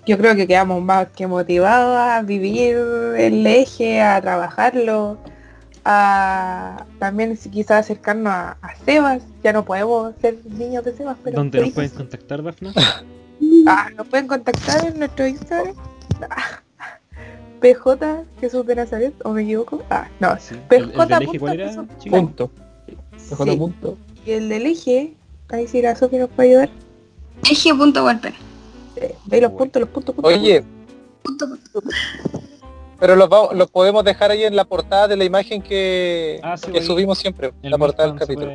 [0.05, 2.75] yo creo que quedamos más que motivados a vivir
[3.17, 5.17] el eje, a trabajarlo,
[5.85, 11.17] a también si quizás acercarnos a, a Sebas, ya no podemos ser niños de Sebas,
[11.23, 12.73] pero ¿Dónde nos pueden contactar, Dafna?
[13.65, 15.75] Ah, nos pueden contactar en nuestro Instagram.
[16.29, 16.61] Ah,
[17.61, 19.81] PJ Jesús de Nazaret, o me equivoco.
[19.89, 20.37] Ah, no.
[20.39, 20.55] Sí.
[20.67, 21.23] Pero ¿El, el del J.
[21.23, 21.85] eje cuál era?
[22.09, 22.51] Punto.
[23.29, 23.57] PJ Sí.
[23.57, 23.97] punto.
[24.25, 25.13] Y el del eje,
[25.49, 26.69] ahí sí la Sofía nos puede ayudar.
[27.49, 28.33] Eje.golpe.
[28.95, 30.33] Eh, Ve los puntos, los puntos, puntos.
[30.33, 30.63] Oye,
[31.23, 31.89] Punto, punto.
[32.99, 36.55] pero los, vamos- los podemos dejar ahí en la portada de la imagen que, Ah,
[36.57, 38.51] sí, que subimos siempre, El la portada del capítulo.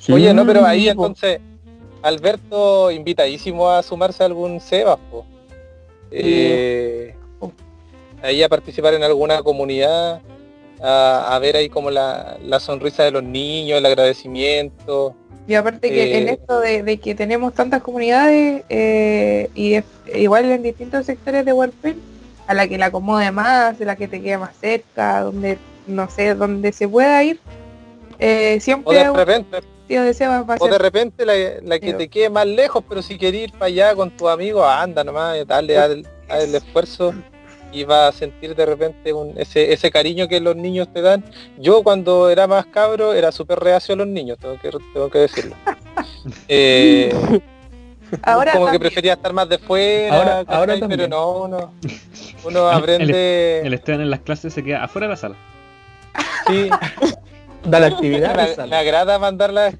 [0.00, 0.12] Sí.
[0.12, 1.40] Oye, no, pero ahí entonces,
[2.02, 4.98] Alberto invitadísimo a sumarse a algún Sebas.
[6.10, 7.14] Eh,
[8.22, 10.20] ahí a participar en alguna comunidad,
[10.82, 15.14] a, a ver ahí como la, la sonrisa de los niños, el agradecimiento.
[15.46, 19.84] Y aparte que Eh, en esto de, de que tenemos tantas comunidades eh, y de-
[20.14, 21.96] igual en distintos sectores de Warpen,
[22.46, 26.08] a la que la acomode más, a la que te quede más cerca, donde no
[26.10, 27.40] sé, donde se pueda ir,
[28.18, 31.94] eh, O siempre de repente, tío de va a o de repente la, la que
[31.94, 35.46] te quede más lejos, pero si querés ir para allá con tus amigos, anda nomás,
[35.46, 37.14] dale, dale, dale el esfuerzo
[37.72, 41.24] y vas a sentir de repente un- ese, ese cariño que los niños te dan.
[41.58, 45.18] Yo cuando era más cabro era súper reacio a los niños, tengo que, tengo que
[45.18, 45.54] decirlo.
[46.48, 47.12] Eh,
[48.22, 51.10] ahora como que prefería estar más de fuera, Ahora- ahora pero también.
[51.10, 51.72] no, no.
[52.44, 53.60] Uno El- aprende...
[53.64, 55.36] El Esteban en las clases se queda afuera de la sala.
[56.46, 56.68] sí,
[57.64, 58.56] Da la actividad.
[58.68, 59.74] me, agrada mandar las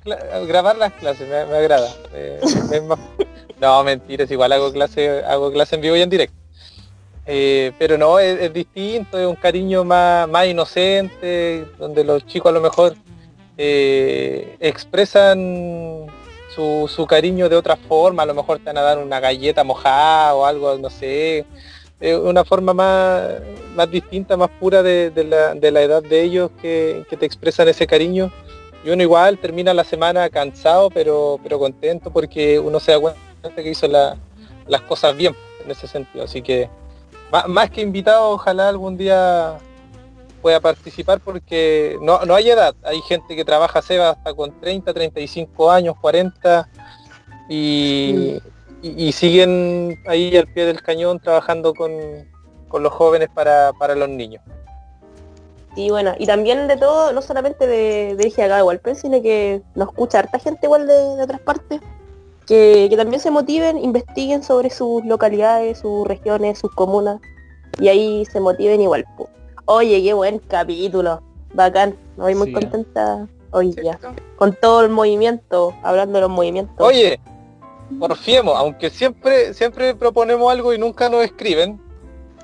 [0.47, 1.89] grabar las clases, me, me agrada.
[2.13, 2.99] Eh, es más-
[3.61, 6.35] no, mentiras, igual hago clase, hago clase en vivo y en directo.
[7.31, 12.55] Eh, pero no, es, distinto, es un cariño más, más inocente, donde los chicos a
[12.55, 12.95] lo mejor
[13.59, 16.07] eh, expresan
[16.57, 20.35] su, cariño de otra forma, a lo mejor te van a dar una galleta mojada
[20.35, 21.45] o algo, no sé,
[22.01, 23.25] una forma más,
[23.77, 28.33] más distinta, más pura de, la, edad de ellos que, te expresan ese cariño.
[28.83, 33.19] Y uno igual termina la semana cansado, pero, pero contento porque uno se da cuenta
[33.55, 34.17] que hizo la-
[34.67, 36.25] las cosas bien en ese sentido.
[36.25, 36.71] Así que
[37.49, 39.59] más que invitado, ojalá algún día
[40.43, 42.75] pueda participar porque no, no hay edad.
[42.85, 46.69] Hay gente que trabaja Seba hasta con 30, 35 años, 40
[47.49, 48.39] y,
[48.83, 51.93] y- y siguen ahí al pie del cañón trabajando con,
[52.69, 54.43] con los jóvenes para, para los niños.
[55.77, 58.63] Y bueno, y también de todo, no solamente de, de acá de
[58.97, 61.81] sino que nos escucha harta gente igual de, de otras partes,
[62.49, 67.21] que, que también se motiven, investiguen sobre sus localidades, sus regiones, sus comunas,
[67.79, 69.05] y ahí se motiven igual.
[69.67, 71.23] Oye, qué buen capítulo,
[71.53, 72.55] bacán, me voy muy Sí, ¿eh?
[72.55, 73.99] contenta hoy ya,
[74.37, 76.75] con todo el movimiento, hablando de los movimientos.
[76.79, 77.21] Oye,
[77.99, 81.79] porfiemos, aunque siempre, siempre proponemos algo y nunca nos escriben,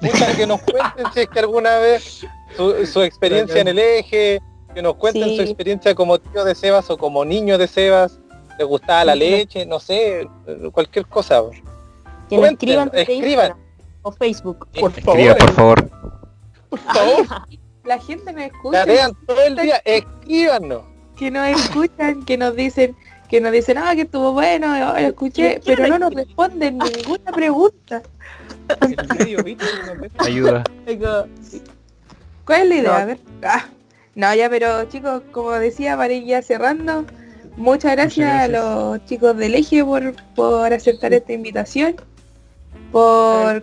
[0.03, 2.27] muchas que nos cuenten si es que alguna vez
[2.57, 4.41] su, su experiencia en el eje,
[4.75, 5.37] que nos cuenten Sí.
[5.37, 8.21] su experiencia como tío de Sebas o como niño de Sebas,
[8.59, 10.29] les gustaba la leche, no sé,
[10.73, 11.43] cualquier cosa.
[12.29, 13.55] que nos cuenten, escriban escriban.
[14.03, 14.69] O Facebook.
[14.79, 15.91] Por Escriba, por favor.
[16.69, 17.27] Por favor.
[17.85, 20.83] La gente nos escucha, Tarean todo el día, escríbanos.
[21.17, 22.97] que nos escuchan, que nos dicen,
[23.29, 27.33] que nos dicen, ah, que estuvo bueno, oh, lo escuché, pero no nos responden ninguna
[27.33, 28.03] pregunta.
[30.19, 30.65] Ayuda.
[32.47, 32.91] ¿Cuál es la idea?
[32.91, 32.95] No.
[32.95, 33.19] A ver.
[33.43, 33.67] Ah,
[34.15, 37.05] no, ya, pero chicos, como decía, para ir ya cerrando,
[37.57, 41.97] muchas gracias, Muchas a los chicos del eje por, por aceptar esta invitación,
[42.93, 43.63] por,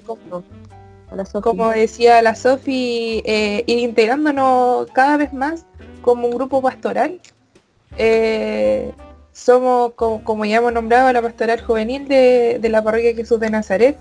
[1.41, 5.65] como decía la Sofi, eh, ir integrándonos cada vez más
[6.01, 7.19] como un grupo pastoral.
[7.97, 8.91] Eh,
[9.33, 13.49] somos, como, como ya hemos nombrado, la pastoral juvenil de, de la parroquia Jesús de
[13.49, 13.97] Nazaret,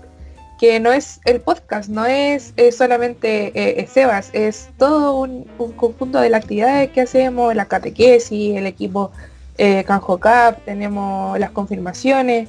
[0.59, 5.49] que no es el podcast, no es, es solamente eh, eh, Sebas, es todo un,
[5.57, 9.11] un conjunto de las actividades que hacemos, la catequesis, el equipo
[9.57, 12.47] eh, Canjocap, tenemos las confirmaciones,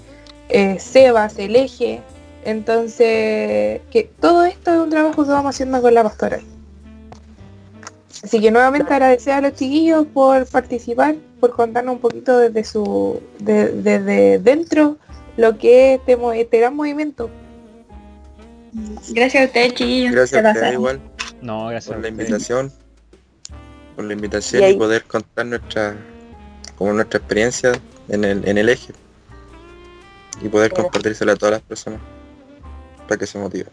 [0.48, 2.00] eh, Sebas, el eje,
[2.44, 6.42] entonces, que todo esto es un trabajo que vamos haciendo con la pastoral.
[8.22, 13.20] Así que nuevamente agradecer a los chiquillos por participar, por contarnos un poquito desde su,
[13.40, 14.96] de- desde dentro
[15.36, 17.30] lo que es este, este gran movimiento.
[19.10, 20.12] Gracias a ustedes, chiquillos.
[20.12, 21.00] Gracias a ustedes igual
[21.40, 21.92] No, gracias.
[21.92, 22.72] por la a invitación.
[23.96, 25.96] Por la invitación Y poder contar nuestra
[26.82, 27.72] como nuestra experiencia
[28.08, 28.92] en el, en el eje.
[30.42, 30.84] Y poder Bueno.
[30.84, 32.00] compartírsela a todas las personas
[33.06, 33.68] para que se motiven.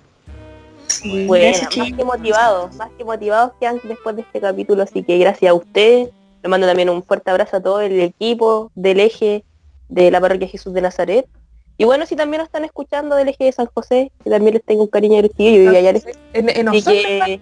[1.25, 5.17] Bueno, Gracias, más que motivados, más que motivados quedan después de este capítulo, así que
[5.17, 6.09] gracias a ustedes.
[6.43, 9.43] Le mando también un fuerte abrazo a todo el equipo del eje
[9.89, 11.25] de la parroquia Jesús de Nazaret.
[11.79, 14.63] Y bueno, si también nos están escuchando del eje de San José, que también les
[14.63, 16.03] tengo un cariño a los chiquillos, yo allá en-
[16.33, 17.39] En, en Y Osorno que-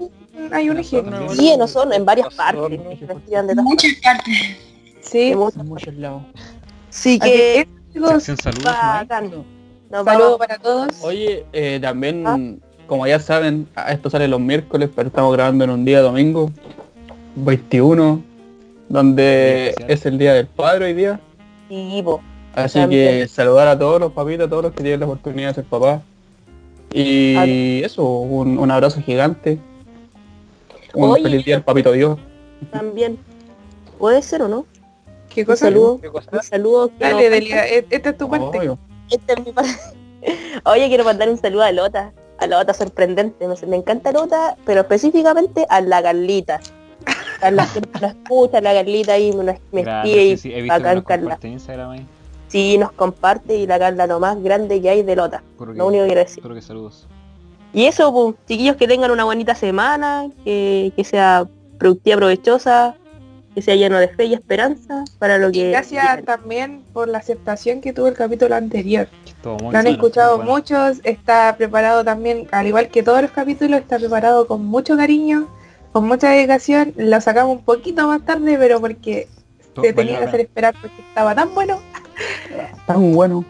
[0.53, 1.03] hay un eje.
[1.36, 2.80] Sí, en Osorno, en varias Osorno, partes.
[2.80, 4.57] de Muchas partes.
[5.10, 5.32] Sí.
[5.32, 6.24] En muchos lados.
[6.89, 7.68] Así Así que
[8.20, 8.38] Sección
[10.05, 10.88] saludos, para todos.
[11.01, 12.38] Oye, eh, también, Ah.
[12.88, 16.51] como ya saben, esto sale los miércoles, pero estamos grabando en un día domingo,
[17.36, 18.22] 21,
[18.89, 21.20] donde es el Día del Padre hoy día.
[21.70, 22.22] Sí, po.
[22.55, 23.20] Así También.
[23.22, 25.64] que saludar a todos los papitos, a todos los que tienen la oportunidad de ser
[25.66, 26.01] papás.
[26.93, 29.60] Y eso, un, un abrazo gigante.
[30.93, 32.18] Un Oye, feliz día al papito Dios.
[32.72, 33.18] también.
[33.99, 34.66] ¿Puede ser o no?
[35.38, 35.65] ¿Qué Un cosa?
[35.67, 35.99] saludo.
[36.01, 36.29] ¿Qué cosa?
[36.33, 36.88] Un saludo.
[36.89, 38.57] que Dale, Delia, e- esta es tu parte.
[38.57, 38.79] Obvio.
[39.11, 39.69] Esta es mi parte.
[40.65, 42.11] Oye, quiero mandar un saludo a Lota.
[42.39, 43.47] A Lota sorprendente.
[43.47, 46.59] Me, me encanta Lota, pero específicamente a la Carlita.
[47.41, 50.65] A la que nos escucha, la Carlita ahí me, me Gracias, escribe sí, sí, he
[50.65, 51.03] y Carla.
[51.03, 52.05] comparte en Instagram ahí.
[52.47, 55.43] Sí, nos comparte y la Carla lo más grande que hay de Lota.
[55.59, 56.41] Que, Lo único que quiero decir.
[56.41, 57.05] puro que saludos.
[57.73, 61.45] Y eso, pues, chiquillos, que tengan una bonita semana, que, que sea
[61.77, 62.95] productiva, provechosa,
[63.58, 65.70] que sea lleno de fe y esperanza para lo Y que...
[65.72, 69.08] gracias también por la aceptación que tuvo el capítulo anterior.
[69.41, 70.51] Todo muy Lo han bueno, escuchado bueno.
[70.51, 75.47] muchos, está preparado también, al igual que todos los capítulos, está preparado con mucho cariño,
[75.91, 76.93] con mucha dedicación.
[76.97, 79.28] Lo sacamos un poquito más tarde, pero porque
[79.74, 81.80] Todo se tenía que hacer esperar porque estaba tan bueno.
[82.78, 83.43] Está muy bueno.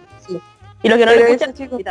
[0.84, 1.82] Y los que no Pero lo eso, escuchan, chicos.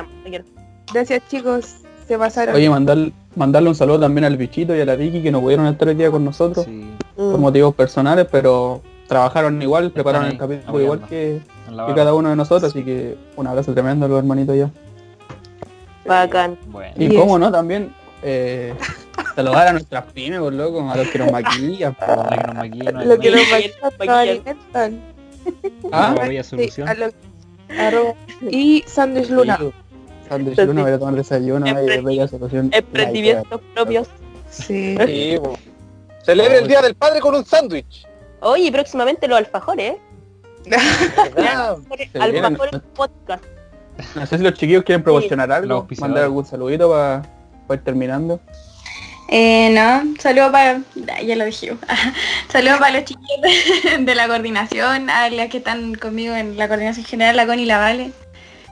[0.91, 1.75] Gracias chicos,
[2.07, 2.54] se pasaron.
[2.54, 2.98] Oye, mandar,
[3.34, 5.94] mandarle un saludo también al bichito y a la Vicky que no pudieron estar hoy
[5.94, 7.40] día con nosotros Sí, por Mm.
[7.40, 11.40] motivos personales, pero trabajaron igual, prepararon ahí, el capítulo igual que,
[11.86, 14.70] que cada uno de nosotros, así que un abrazo tremendo a los hermanitos ya.
[16.07, 16.57] Bacán.
[16.68, 17.18] Bueno, Y Yes.
[17.18, 17.92] cómo no, también
[18.22, 18.74] eh,
[19.34, 21.94] saludar a nuestras pymes, por loco, a los que nos maquillan.
[21.94, 22.04] po.
[22.07, 25.00] la que nos maquilla, no lo que nos Maquillan, maquillan, maquillan.
[25.92, 27.11] Ah, Sí, a lo-
[27.80, 28.14] arroba.
[28.50, 29.59] Y Sándwich Luna.
[30.29, 32.68] Sándwich Luna, voy a tomar desayuno, Emprendi- ay, bella solución.
[32.72, 34.09] Emprendimientos propios.
[34.51, 34.97] Sí.
[35.07, 35.59] Sí, po.
[36.22, 38.07] Celebre el Día del Padre con un sándwich.
[38.41, 39.95] Oye, y próximamente los alfajores,
[40.66, 40.79] ¿eh?
[42.18, 43.45] Alfajores podcast.
[44.14, 47.22] No sé si los chiquillos quieren promocionar algo, mandar algún saludito para
[47.79, 48.41] ir terminando.
[49.29, 50.81] Eh, no, saludos para,
[51.24, 51.77] ya lo dije,
[52.53, 53.41] saludos para los chiquillos
[53.85, 57.64] de, de la coordinación, a las que están conmigo en la coordinación general, la Connie
[57.64, 58.12] y la Vale,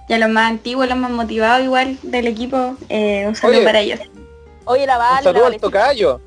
[0.08, 3.66] y a los más antiguos, los más motivados igual del equipo, eh, un saludo Oye.
[3.66, 4.00] para ellos.
[4.66, 6.20] Oye, la Un vale, la saludo al tocayo.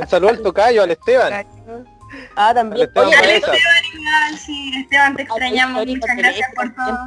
[0.00, 1.46] Un saludo al tocayo, al Esteban.
[2.36, 2.86] Ah, Al también.
[2.86, 3.52] Esteban Oye, Baeza.
[3.52, 6.98] Ah, sí, Esteban, te extrañamos, muchas gracias por todo.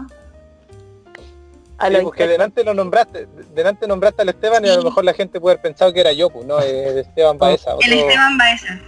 [1.78, 5.14] a Sí, porque delante lo nombraste, delante nombraste al Esteban y a lo mejor la
[5.14, 7.76] gente puede haber pensado que era yo, pues, no, es Esteban Baeza.
[7.82, 7.94] El.
[7.94, 8.80] Esteban Baeza.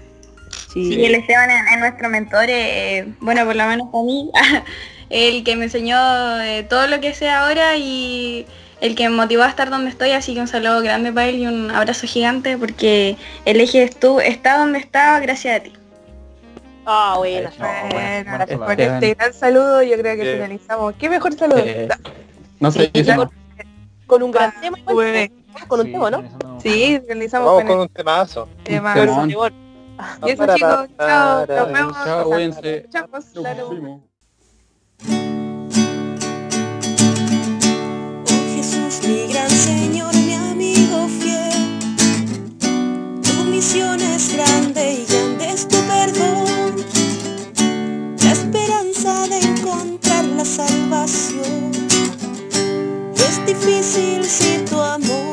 [0.71, 0.93] Sí.
[0.95, 4.29] Y el Esteban es, es nuestro mentor, eh, bueno, por lo menos para mí,
[5.09, 5.97] el que me enseñó
[6.41, 8.45] eh, todo lo que sé ahora y
[8.81, 11.37] el que me motivó a estar donde estoy, así que un saludo grande para él
[11.39, 13.15] y un abrazo gigante porque
[13.45, 15.73] el eje estu está donde está gracias a ti.
[16.85, 17.49] Ah, bueno.
[17.59, 19.03] No, bueno, con Esteban.
[19.03, 20.93] este gran saludo yo creo que finalizamos.
[20.97, 21.59] ¿Qué mejor saludo?
[21.59, 21.87] Eh,
[22.59, 23.29] no sé, Sí, con,
[24.05, 24.77] con un gran Ah, tema
[25.67, 26.23] con un Sí, tema, ¿no?
[26.61, 28.49] Sí, finalizamos Vamos con con el un temazo.
[28.63, 28.93] tema.
[30.23, 31.97] Y eso chicos, chao, nos vemos.
[32.03, 32.85] Chao, cuídense.
[32.91, 33.07] Chao.
[38.29, 41.79] Oh Jesús, mi gran Señor, mi amigo fiel.
[43.23, 46.85] Tu misión es grande y grande es tu perdón.
[48.23, 51.71] La esperanza de encontrar la salvación.
[53.15, 55.26] Es difícil sin tu amor.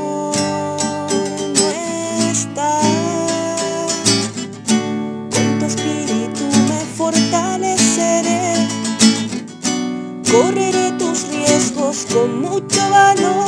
[10.35, 13.47] correré tus riesgos con mucho valor,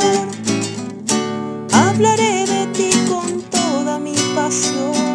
[1.73, 5.06] hablaré de ti con toda mi pasión.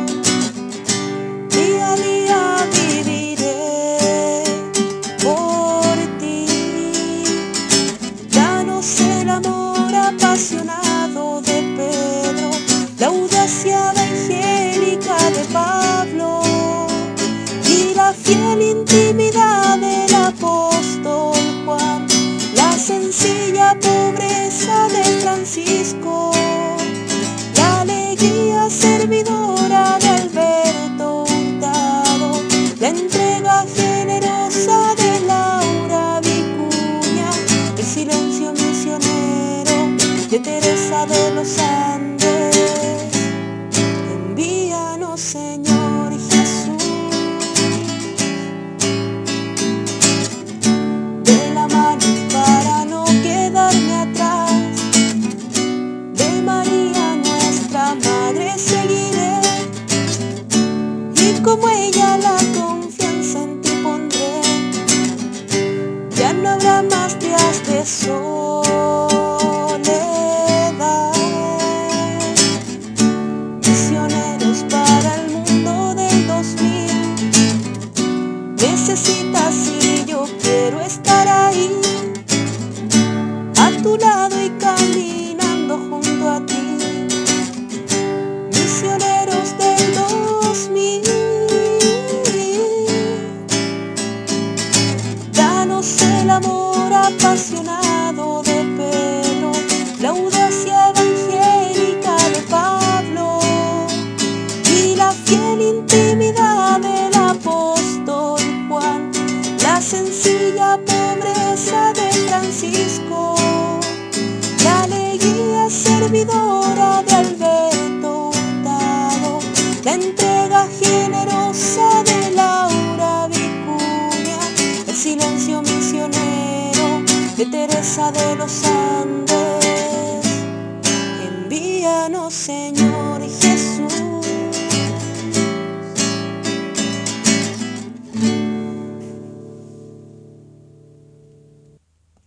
[22.82, 26.32] Sencilla pobreza de Francisco,